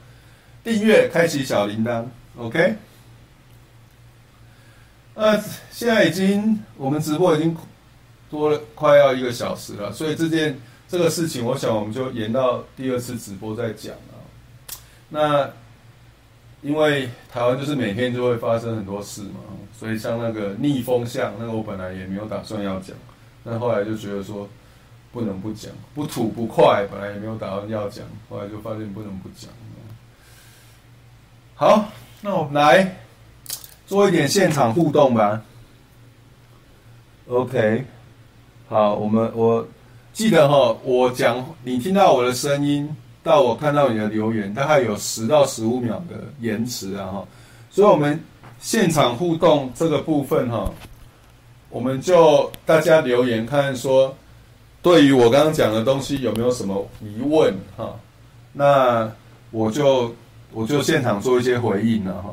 [0.65, 2.05] 订阅，开启小铃铛
[2.37, 2.75] ，OK。
[5.15, 7.57] 呃，现在已经我们直播已经
[8.29, 10.59] 多了快要一个小时了，所以这件
[10.89, 14.19] 这个事情，我想我们就延到第二次直播再讲啊。
[15.09, 15.49] 那
[16.61, 19.41] 因为台湾就是每天就会发生很多事嘛，
[19.79, 22.97] 所以像那个逆风向，那个我本来也没有打算要讲。
[23.45, 24.49] 但后来就觉得说
[25.17, 29.51] 不能不讲，不吐不快，本来也没有打算要讲，后来就发现不能不讲。
[31.55, 31.89] 好，
[32.21, 32.97] 那我们来
[33.87, 35.43] 做一点现场互动吧。
[37.29, 37.87] OK，
[38.69, 39.67] 好，我们我
[40.13, 47.29] 记得哈，我讲你听到我的声音，到我看到你的留言，大概有十到十五秒的延迟啊哈，
[47.71, 48.23] 所以我们
[48.61, 50.71] 现场互动这个部分哈。
[51.71, 54.15] 我们就大家留言看看说，
[54.87, 57.93] 对于我刚刚讲的东西有没有什么疑问哈？
[58.53, 59.11] 那
[59.51, 60.15] 我就
[60.53, 62.33] 我就现场做一些回应了哈。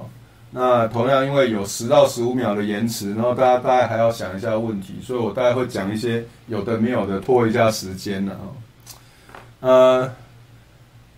[0.52, 9.32] 那同样因为有十到十五秒的延迟，然后大家大概还要想一下问题，所以我大概会讲一些有的没有的，拖一下时间了哈。
[9.62, 10.14] 呃，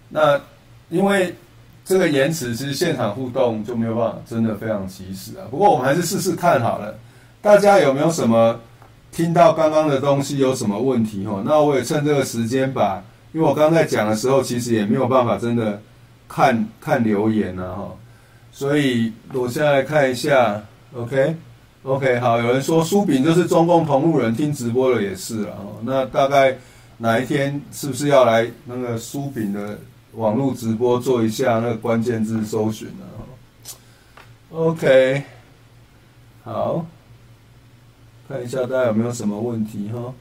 [0.07, 0.39] 那
[0.88, 1.36] 因为
[1.83, 5.43] 这个延迟，其实现场互动就没有办法真的非常及时啊。
[5.51, 6.95] 不过我们还是试试看好了。
[7.41, 8.57] 大家有没有什么
[9.16, 11.26] 听到刚刚的东西有什么问题？
[11.26, 13.01] 哈，那我也趁这个时间把，
[13.32, 15.82] 因为我刚才讲的时候，其实也没有办法真的
[16.28, 17.95] 看看留言了哈，
[18.51, 20.61] 所以我现在来看一下
[20.93, 26.57] ，OK，OK，、好，有人说苏炳就是中共同路人，听直播的也是了哈，那大概
[26.97, 29.80] 哪一天是不是要来那个苏炳的
[30.16, 33.05] 网络直播做一下那个关键字搜寻呢
[34.51, 35.24] ？OK，
[36.43, 36.86] 好。
[38.28, 40.13] 看一下大家有没有什么问题哈？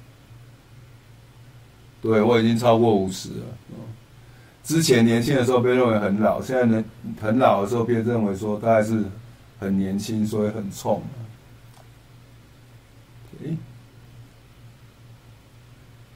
[2.03, 3.45] 对，我已经超过五十了。
[4.63, 6.85] 之前年轻的时候被认为很老，现在呢
[7.21, 9.05] 很老的时候被认为说大概是
[9.59, 11.03] 很年轻，所以很冲。
[13.43, 13.57] 诶，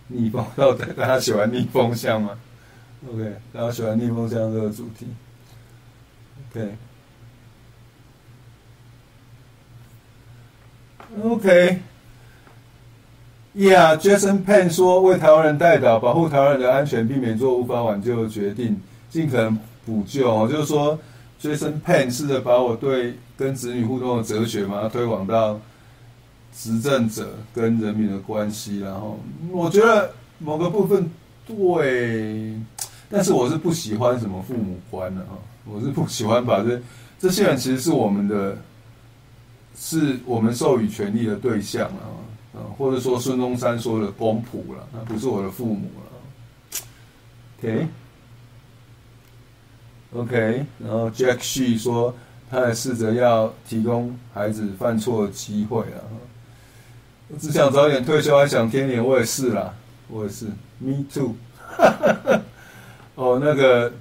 [0.09, 0.45] 逆风，
[0.97, 2.39] 大家喜欢逆风向吗
[3.11, 5.07] ？OK，大家喜欢逆风向这个主题。
[6.51, 6.75] OK。
[11.17, 11.79] OK，
[13.55, 18.79] 呀，Jason Pan 说，为台湾人代表，保护台湾人的安全，避免做无法挽救的决定，
[19.09, 20.31] 尽可能补救。
[20.31, 20.99] 哦，就是说
[21.41, 25.59] ，Jason Pan 试着把我对跟子女互动的哲学，把它推广到
[26.55, 28.81] 执政者跟人民的关系。
[28.81, 29.19] 然后，
[29.51, 31.11] 我觉得某个部分
[31.47, 32.55] 对，
[33.11, 36.81] 但是我是不喜欢什么父母官的哈，我是不喜欢把这
[37.19, 38.57] 这些人其实是我们的。
[39.81, 42.11] 是我们授予权利的对象啊，
[42.53, 46.03] 啊，或者说孙中山说的公仆了，那不是我的父母了。
[50.13, 52.13] OK，OK，然后 Jack She 说，
[52.51, 56.03] 他也试着要提供孩子犯错的机会啊。
[57.29, 59.73] 我只想早点退休，还想天年，我也是啦，
[60.09, 60.47] 我也是
[60.79, 61.37] ，Me too。
[63.15, 63.93] 哦，那个。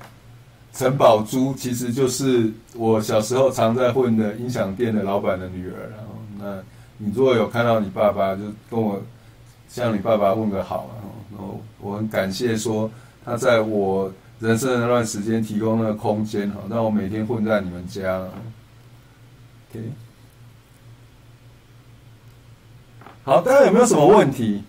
[0.77, 5.89] 陈宝珠其实就是我小时候常在混的音响店的老板的女儿。
[5.89, 6.63] 然后，那
[6.99, 9.01] 你如果有看到你爸爸，就跟我
[9.67, 10.87] 向你爸爸问个好。
[11.31, 12.89] 然后，我很感谢说
[13.25, 18.19] 他在我人生的那段时间提供那个空间，哈，让我每天混在你们家。
[19.71, 19.83] OK，
[23.23, 24.63] 好，大家有没有什么问题？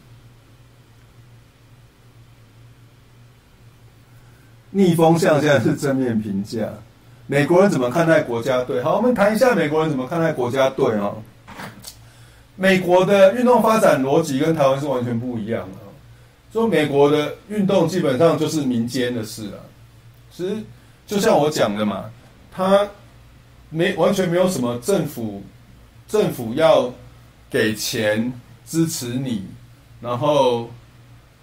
[4.70, 6.68] 逆风向现在是正面评价，
[7.26, 8.82] 美国人怎么看待国家队？
[8.82, 11.12] 好，我们谈一下美国人怎么看待国家队啊。
[12.54, 15.78] 美国的运动发展逻辑跟台湾是完全不一样的。
[16.52, 19.64] 说美国的运动基本上就是民间的事了。
[20.30, 20.56] 其实
[21.06, 22.04] 就像我讲的嘛，
[22.50, 22.86] 他
[23.70, 25.42] 没完全没有什么政府，
[26.06, 26.92] 政府要
[27.48, 28.32] 给钱
[28.66, 29.46] 支持你，
[30.00, 30.68] 然后。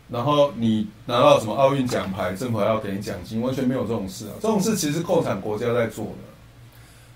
[0.07, 4.34] 然后你拿到什么奥运奖牌，政府还要给你奖金，完全没有这种事啊！
[4.41, 6.11] 这种事其实是共产国家在做的。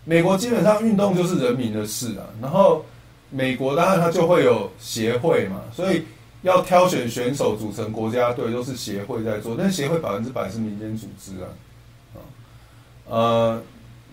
[0.06, 2.26] 美国基本上运动就是人民的事啊。
[2.42, 2.84] 然后
[3.30, 6.04] 美国当然它就会有协会嘛，所以
[6.42, 11.48] 要挑选选手组成国家队都是协会在做，但协会百分之百是民间组织啊。
[13.08, 13.62] 呃，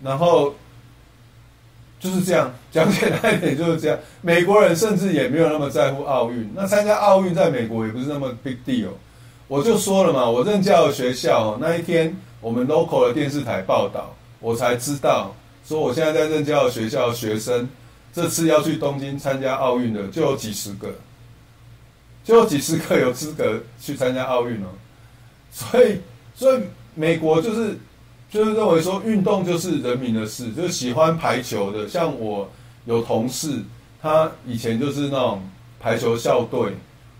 [0.03, 0.53] 然后
[1.99, 3.97] 就是这样，讲简单一点就是这样。
[4.21, 6.47] 美国人甚至也没有那么在乎奥运。
[6.53, 8.89] 那参加奥运在美国也不是那么 big deal。
[9.47, 17.67] 我就说了嘛，我任教的学校那一天，我们 local 的电视台报道，我才知道说我现在在任教的学校学生，
[18.13, 20.93] 这次要去东京参加奥运的就有几十个，
[22.23, 24.67] 就有几十个有资格去参加奥运哦。
[25.51, 25.99] 所以，
[26.35, 26.61] 所以
[26.93, 27.75] 美国就是。
[28.29, 32.49] 就是认为说运动就是人民的事，就是喜欢排球的，像我
[32.85, 33.61] 有同事，
[34.01, 35.41] 他以前就是那种
[35.79, 36.73] 排球校队，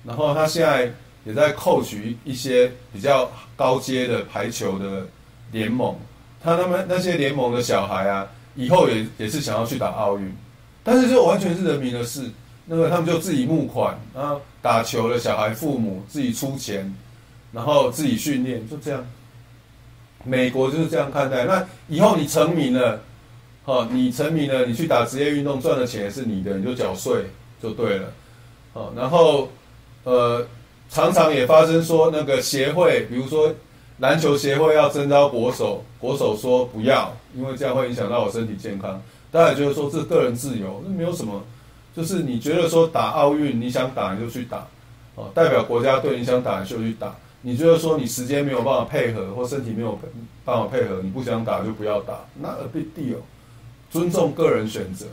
[0.03, 0.91] 然后他现在
[1.23, 5.07] 也在扣取一些比较高阶的排球的
[5.51, 5.95] 联盟，
[6.43, 10.35] 他他们那些联盟的小孩啊，以后也也是想要去打奥运，
[10.83, 12.29] 但是就完全是人民的事，
[12.65, 16.93] 那个他们就自己募款，然后打球的小孩父母自己出钱，
[17.53, 19.05] 然后自己训练，就这样。
[20.23, 21.45] 美国就是这样看待。
[21.45, 22.99] 那以后你成名了，
[23.63, 27.25] 好，你成名了，你去打职业运动赚的钱也是你的，你就缴税
[27.61, 28.11] 就对了。
[28.73, 29.49] 好，然后
[30.03, 30.45] 呃，
[30.89, 33.53] 常常也发生说那个协会，比如说
[33.99, 39.01] 篮球协会要征召国手，国手说不要，因为这样会影响到我身体健康。
[39.31, 41.43] 大家觉得说这个人自由，那没有什么，
[41.95, 44.65] 就是你觉得说打奥运你想打你就去打，
[45.15, 47.15] 哦，代表国家队你想打你就去打。
[47.41, 49.97] 你就是说你时间没有办法配合，或身体没有
[50.43, 52.19] 办法配合，你不想打就不要打。
[52.41, 53.17] 那 a big deal，
[53.89, 55.05] 尊重个人选择，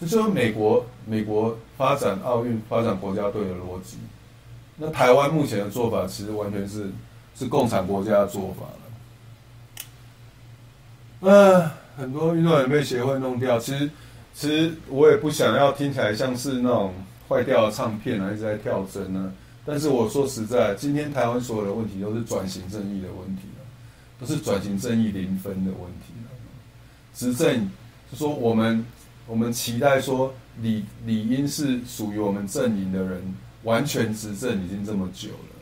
[0.00, 3.96] 这就是美国美国发展奥运、发展国家队的逻辑。
[4.76, 6.90] 那台湾目前的做法其实完全是
[7.34, 8.66] 是共产国家的做法
[11.22, 11.30] 了。
[11.30, 13.90] 呃，很多运动员被协会弄掉，其实
[14.34, 16.92] 其实我也不想要听起来像是那种
[17.28, 19.32] 坏掉的唱片啊，一直在跳针呢。
[19.66, 23.64] 但是我说实在，今天台湾所有的问题都是转型正义的问题了，
[24.18, 26.12] 不是转型正义零分的问题。
[27.14, 27.70] 执政
[28.10, 28.84] 就说我们
[29.26, 33.22] 我们期待说理理应是属于我们阵营的人
[33.62, 35.56] 完全执政已经这么久了，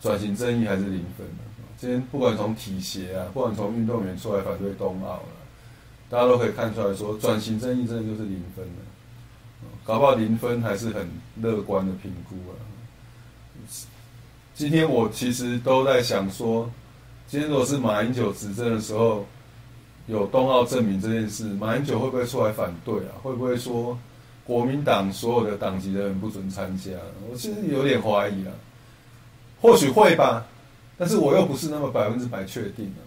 [0.00, 1.44] 转型正义还是零分的。
[1.76, 5.28] 今天不管从体协啊，不管从运动员出来反对冬奥了，
[6.08, 8.82] 大家都可以看出来说转型正义真的就是零分了。
[9.82, 11.08] 搞不好零分还是很
[11.42, 12.53] 乐观的评估啊。
[14.54, 16.70] 今天我其实都在想说，
[17.26, 19.26] 今天如果是马英九执政的时候，
[20.06, 23.18] 有冬奥证明这件事，马英九会不会出来反对啊？
[23.20, 23.98] 会不会说
[24.46, 26.92] 国民党所有的党籍的人不准参加？
[27.28, 28.52] 我其实有点怀疑啊，
[29.60, 30.46] 或许会吧，
[30.96, 33.02] 但是我又不是那么百分之百确定啊。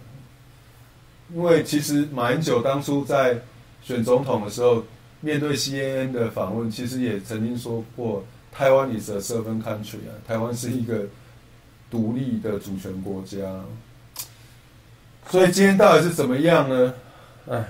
[1.34, 3.38] 因为其实马英九当初在
[3.82, 4.82] 选总统的时候，
[5.22, 8.22] 面对 CNN 的访问，其实也曾经说过。
[8.50, 11.04] 台湾 is a seven country 啊，台湾是一个
[11.90, 13.64] 独立的主权国家，
[15.28, 16.94] 所以今天到底是怎么样呢？
[17.48, 17.64] 哎，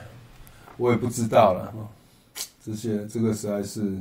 [0.77, 1.73] 我也不知道了。
[2.65, 3.99] 这些这个实在是，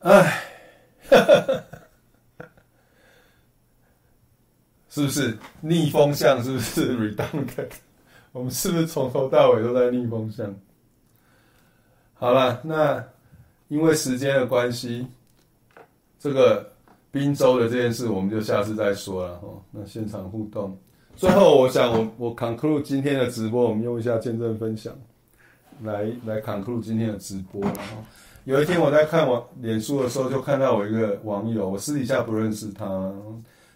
[0.00, 0.42] 哎，
[4.90, 6.42] 是不是逆风向？
[6.42, 7.70] 是不是 redundant？
[8.32, 10.54] 我们是不是从头到尾都在逆风向？
[12.14, 13.04] 好了，那。
[13.68, 15.04] 因为时间的关系，
[16.20, 16.72] 这个
[17.16, 19.62] 滨州的这件事我们就下次再说了哦。
[19.70, 20.76] 那现场互动，
[21.16, 24.92] 最后我想我我 conclude 今天的直播，我们用一下见证分享
[25.82, 27.62] 来来 conclude 今天的直播。
[27.62, 28.04] 然后
[28.44, 33.10] 有一天我在看网脸书的时候，就看到我一个网友，我私底下不认识他，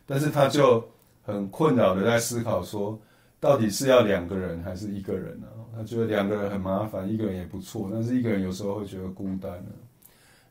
[0.05, 0.85] 但是他就
[1.23, 2.99] 很困扰的在思考说，
[3.41, 5.47] 到底是要两个人还是一个人呢？
[5.75, 9.71] 他觉得两个人很麻烦，一个人也不错，但是一个人有时候会觉得孤单呢。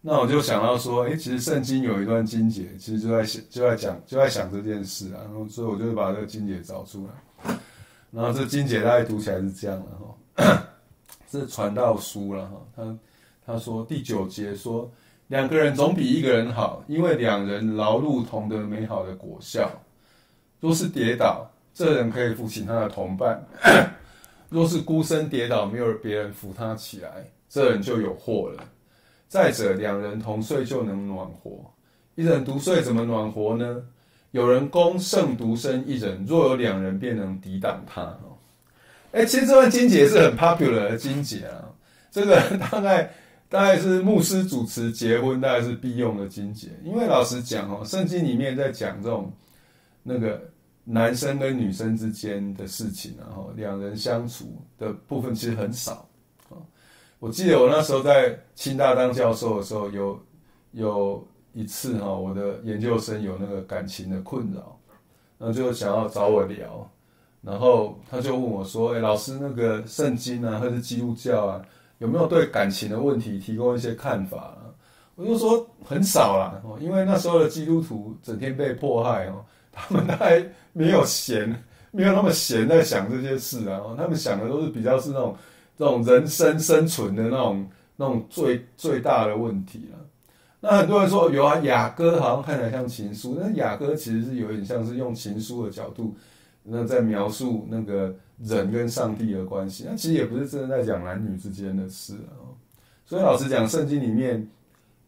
[0.01, 5.19] 那我就想到说，诶，其实圣经有一段经节，其实就在想，就在讲，就在想这件事啊。
[5.25, 7.57] 然后，所以我就把这个经节找出来。
[8.11, 10.63] 然后这经节大概读起来是这样的哈，
[11.29, 12.61] 这是传道书了哈。
[12.75, 12.97] 他
[13.45, 14.89] 他说第九节说，
[15.27, 19.69] 两个人总比一个人好，因为两人劳碌同得美好的果效。
[20.61, 23.45] 若是跌倒，这人可以扶起他的同伴。
[24.49, 28.63] 若是孤身跌倒，没有别人扶他起来，这人就有祸了。
[29.29, 31.51] 再者，两人同睡就能暖和，
[32.15, 33.81] 一人独睡怎么暖和呢？
[34.31, 38.01] 有人攻胜独身一人，若有两人，便能抵挡他。
[38.01, 38.35] 哦，
[39.13, 41.69] 哎，其实这段经节是很 popular 的经节啊。
[42.11, 43.13] 这个大概
[43.47, 46.67] 大概是牧师主持结婚，大概是必用的经节。
[46.83, 49.31] 因为老实讲哦，圣经里面在讲这种
[50.03, 50.41] 那个。
[50.91, 56.08] 男生跟女生之间的事情，然后两人相处的部分其实很少。
[57.19, 60.19] 我记得我那时候在清大当教授的时候，有
[60.71, 64.79] 有一次哈，我的研究生有那个感情的困扰，
[65.37, 66.89] 然后就想要找我聊，
[67.41, 71.61] 然后他就问我说：“哎，老师，那个圣经啊，或者是基督教啊，
[71.97, 74.55] 有没有对感情的问题提供一些看法？”
[75.15, 79.43] 我就说很少啦，因为那时候的基督徒整天被迫害哦，
[79.73, 80.41] 他们还
[80.71, 81.53] 没有闲，
[81.91, 85.35] 没有那么闲在想这些事啊，他们想的都是比较是那种
[85.79, 87.65] 这种人生生存的那种
[87.95, 89.97] 那种最最大的问题了。
[90.59, 96.13] 那很多人说有啊，雅歌好像看起来像情书，那雅歌其实是有点像是用情书的角度。
[96.63, 102.51] 那在描述那个人跟上帝的关系，那其实也不是真的在讲男女之间的事啊。
[103.05, 104.45] 所以老实讲，圣经里面，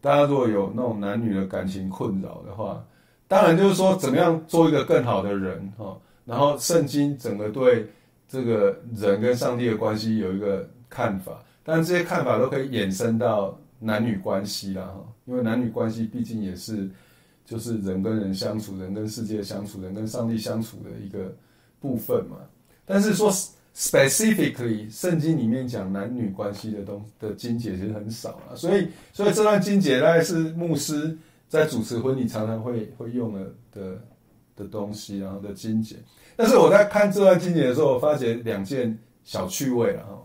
[0.00, 2.82] 大家如果有那种男女的感情困扰的话，
[3.28, 5.94] 当然就是说怎么样做一个更好的人哈。
[6.24, 7.86] 然后圣经整个对
[8.32, 16.88] 这个人跟上帝的关系有一个看法，但这些看法都可以衍生到男女关系啦哈，因为男女关系毕竟也是
[17.44, 21.30] 就是人跟人相处，人跟世界相处，人跟上帝相处的一个。
[21.82, 22.36] 部分嘛，
[22.86, 23.28] 但是说
[23.74, 31.18] specifically 圣经里面讲男女关系的东的经节其实很少啊，所以所以这段经节大概是牧师
[31.48, 34.00] 在主持婚礼常常会会用的的
[34.54, 35.96] 的东西，然后的经节。
[36.36, 40.18] 但是我在看这段经节的时候，我发觉两件小趣味了哈。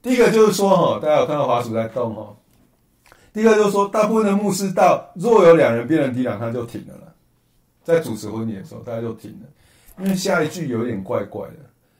[0.00, 2.34] 第一个就是说哈，大家有看到滑鼠在动哈。
[3.32, 7.14] 第一个就是说，大部分的牧师到若有两人变成敌两，他就停了，
[7.84, 10.02] 在主持婚礼的时候，大家就停了。
[10.02, 11.56] 因为下一句有点怪怪的，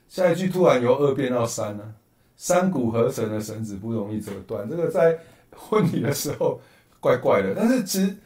[0.08, 1.90] 下一句突然由二变到三呢、啊，
[2.36, 5.16] 三股合成的绳子不容易折断，这个在
[5.54, 6.60] 婚礼的时候
[7.00, 7.54] 怪怪的。
[7.56, 8.16] 但是其实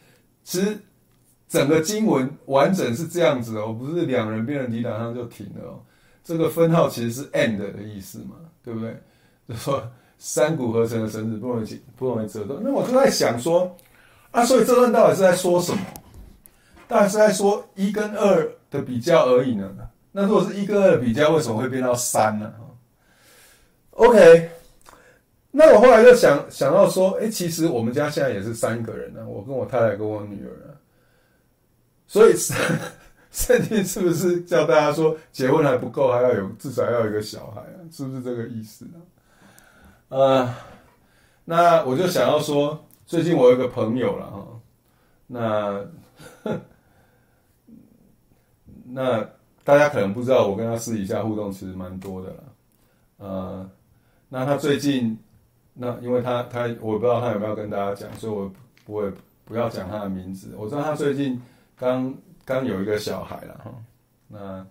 [0.44, 0.78] 其实
[1.52, 5.78] 整个经文完整是这样子哦，不是两人变成敌挡上就停了哦。
[6.24, 8.96] 这个分号其实是 end 的意思嘛，对不对？
[9.48, 9.86] 就说
[10.18, 12.58] 三股合成的绳子不容易不容易折断。
[12.64, 13.76] 那我就在想说
[14.30, 15.80] 啊，所以这段到底是在说什么？
[16.88, 18.50] 到底是在说一跟二？
[18.70, 19.70] 的比较而已呢？
[20.12, 22.50] 那如果是一跟二的比较，为什么会变到三呢
[23.90, 24.48] ？OK，
[25.50, 30.72] 那我后来就想想到说，哎、其实我们家现在也是三个人呢、我跟我太太跟我女儿，
[32.12, 32.34] 所以
[33.32, 37.80] 圣经是不是叫大家说结婚还不够，还要有至少要有一个小孩啊？
[37.90, 39.01] 是不是这个意思呢？
[40.10, 40.55] 呃，
[41.47, 44.47] 那我就想要说，最近我有一个朋友了哈，
[45.26, 45.86] 那。
[48.94, 49.26] 那
[49.64, 52.44] 大家可能不知道，我跟他私底下互动其实蛮多的了。
[53.16, 53.70] 呃，
[54.28, 55.18] 那他最近，
[55.72, 58.52] 那因为他他我不知道他有没有跟大家讲，所以我
[58.84, 59.10] 不会
[59.47, 60.55] 不要讲他的名字。
[60.59, 61.40] 我知道他最近
[61.82, 62.14] 刚
[62.44, 63.74] 刚有一个小孩了哈，
[64.28, 64.64] 那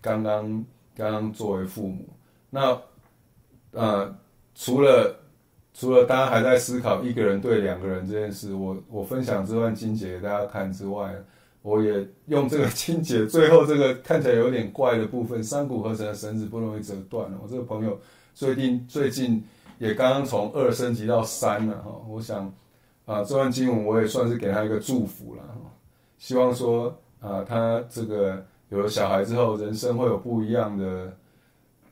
[0.00, 0.64] 刚刚
[0.96, 2.08] 刚刚作为父母，
[2.50, 2.76] 那
[3.70, 4.12] 呃
[4.56, 5.16] 除了
[5.72, 11.14] 除了大家还在思考一个人对两个人这件事，我我分享这段经节给大家看之外。
[11.62, 17.38] 我也用这个经节，最后这个看起来有点怪的部分，三股合成的绳子不容易折断了。
[17.42, 17.98] 我这个朋友
[18.34, 19.42] 最近最近
[19.78, 21.90] 也刚刚从二升级到三了哈。
[22.06, 22.52] 我想
[23.06, 25.42] 啊，这段经文我也算是给他一个祝福了。
[26.18, 31.12] 希望说啊，他这个有了小孩之后，人生会有不一样的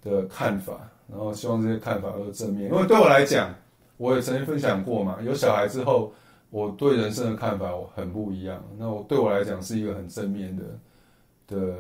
[0.02, 0.88] 的看法。
[1.10, 3.54] 然后希望这些看法都是正面，因为对我来讲，
[3.96, 6.12] 我也曾经分享过嘛，有小孩之后。
[6.52, 11.74] 我对人生的看法我很不一样，那我对我来讲是一个很正面的的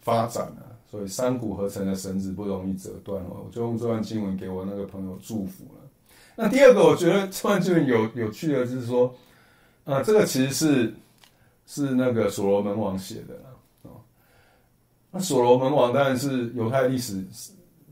[0.00, 5.80] 发展啊，所以三股合成的绳子不容易折断哦，我就用这段经文给我那个朋友祝福了。
[6.36, 9.14] 那第二个，我觉得这段经文有有趣的就是说，
[9.84, 10.94] 啊，这个其实是
[11.70, 13.50] 是那个所罗门王写的啦，
[13.82, 13.90] 哦，
[15.10, 17.22] 那所罗门王当然是犹太历史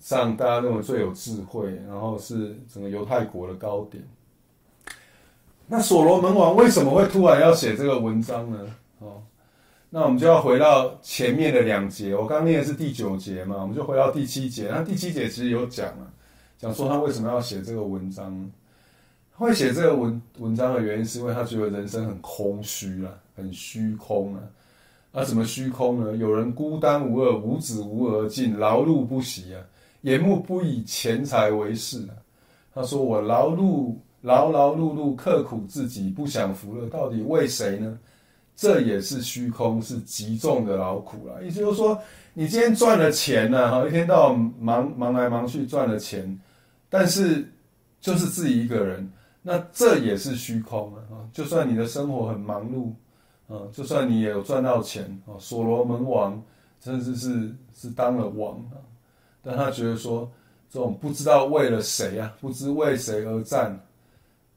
[0.00, 4.02] 上大家认为最有智慧，然后是整个犹太国的高点。
[5.66, 8.74] 那所罗门王为什么会突然要写这个文章呢？
[9.00, 9.22] 哦，
[9.90, 12.16] 那我们就要回到前面的两节。
[12.16, 14.70] 我刚念的是第九节嘛，我们就回到第七节。
[14.70, 16.08] 那第七节其实有讲啊，
[16.56, 18.50] 讲说他为什么要写这个文章。
[19.38, 24.40] 会写这个文文章的原因，是因为他觉得人生很空虚啊，很虚空啊。
[25.12, 26.16] 啊，什么虚空呢？
[26.16, 29.60] 有人孤单无二，无子无儿，尽劳碌不息啊，
[30.00, 32.16] 眼目不以钱财为事啊。
[32.74, 37.96] 他说：“我劳碌。”劳劳碌碌，刻苦自己，不享福乐，到底为谁呢？
[38.56, 41.44] 这也是虚空，是极重的劳苦了。
[41.44, 41.96] 意思就是说，
[42.34, 46.40] 你今天赚了钱呢，哈，一天到晚忙忙来忙去赚了钱，
[46.88, 47.46] 但是
[48.00, 49.08] 就是自己一个人，
[49.42, 50.98] 那这也是虚空啊。
[51.32, 52.90] 就算你的生活很忙碌，
[53.48, 56.43] 啊，就算你也有赚到钱啊，所罗门王
[56.81, 58.81] 甚至是是当了王啊，
[59.43, 60.31] 但他觉得说，
[60.70, 63.78] 这种不知道为了谁啊，不知为谁而战。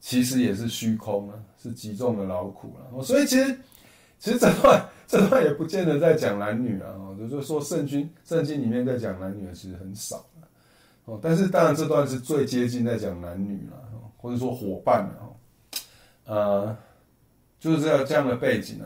[0.01, 3.03] 其实也是虚空啊，是极重的劳苦了。
[3.03, 3.59] 所以其实
[4.17, 10.25] 其实这段这段也不见得在讲男女啊，就是说圣经圣经里面在讲男女的其实很少
[11.03, 11.19] 哦。
[11.21, 13.75] 但是当然这段是最接近在讲男女了，
[14.15, 15.35] 或者说伙伴了，
[16.23, 16.77] 呃，
[17.59, 18.85] 就是这样这样的背景呢。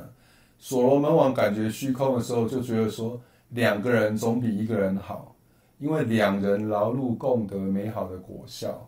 [0.57, 3.19] 所罗门王感觉虚空的时候，就觉得说
[3.49, 5.35] 两个人总比一个人好，
[5.77, 8.87] 因为两人劳碌共得美好的果效。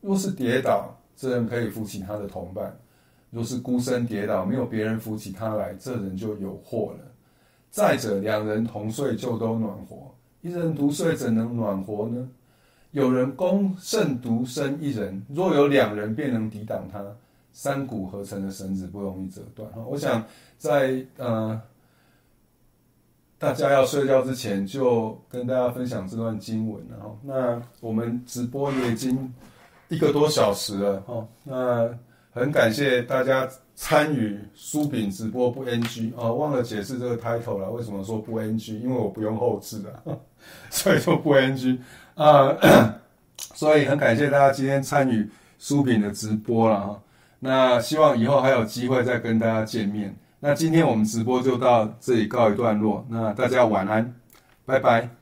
[0.00, 2.66] 若是跌倒，这人可以扶起他的同伴；
[3.30, 7.06] 若是孤身跌倒，没有别人扶起他来，这人就有祸了。
[7.70, 9.96] 再者，两人同睡就都暖和，
[10.40, 12.28] 一人独睡怎能暖和呢？
[12.90, 17.00] 有人攻胜独身一人，若有两人，便能抵挡他。
[17.52, 19.70] 三股合成的绳子不容易折断。
[19.72, 20.24] 哈，我想
[20.56, 21.60] 在呃
[23.38, 26.80] 大家要睡觉之前，就跟大家分享这段经文。
[26.90, 29.32] 然后，那我们直播也已经
[29.88, 31.02] 一个多小时了。
[31.06, 31.90] 哦，那
[32.30, 37.70] 很感谢大家参与书饼直播不 NG 啊，忘了解释这个 title 了。
[37.70, 38.80] 为什么说不 NG？
[38.80, 40.02] 因为我不用后置的，
[40.70, 41.78] 所以说不 NG
[42.14, 42.56] 啊。
[43.54, 47.02] 所以很感谢大家今天参与书饼的直播了哈。
[47.44, 50.14] 那希望以后还有机会再跟大家见面。
[50.38, 53.04] 那今天我们直播就到这里告一段落。
[53.08, 54.14] 那大家晚安，
[54.64, 55.21] 拜拜。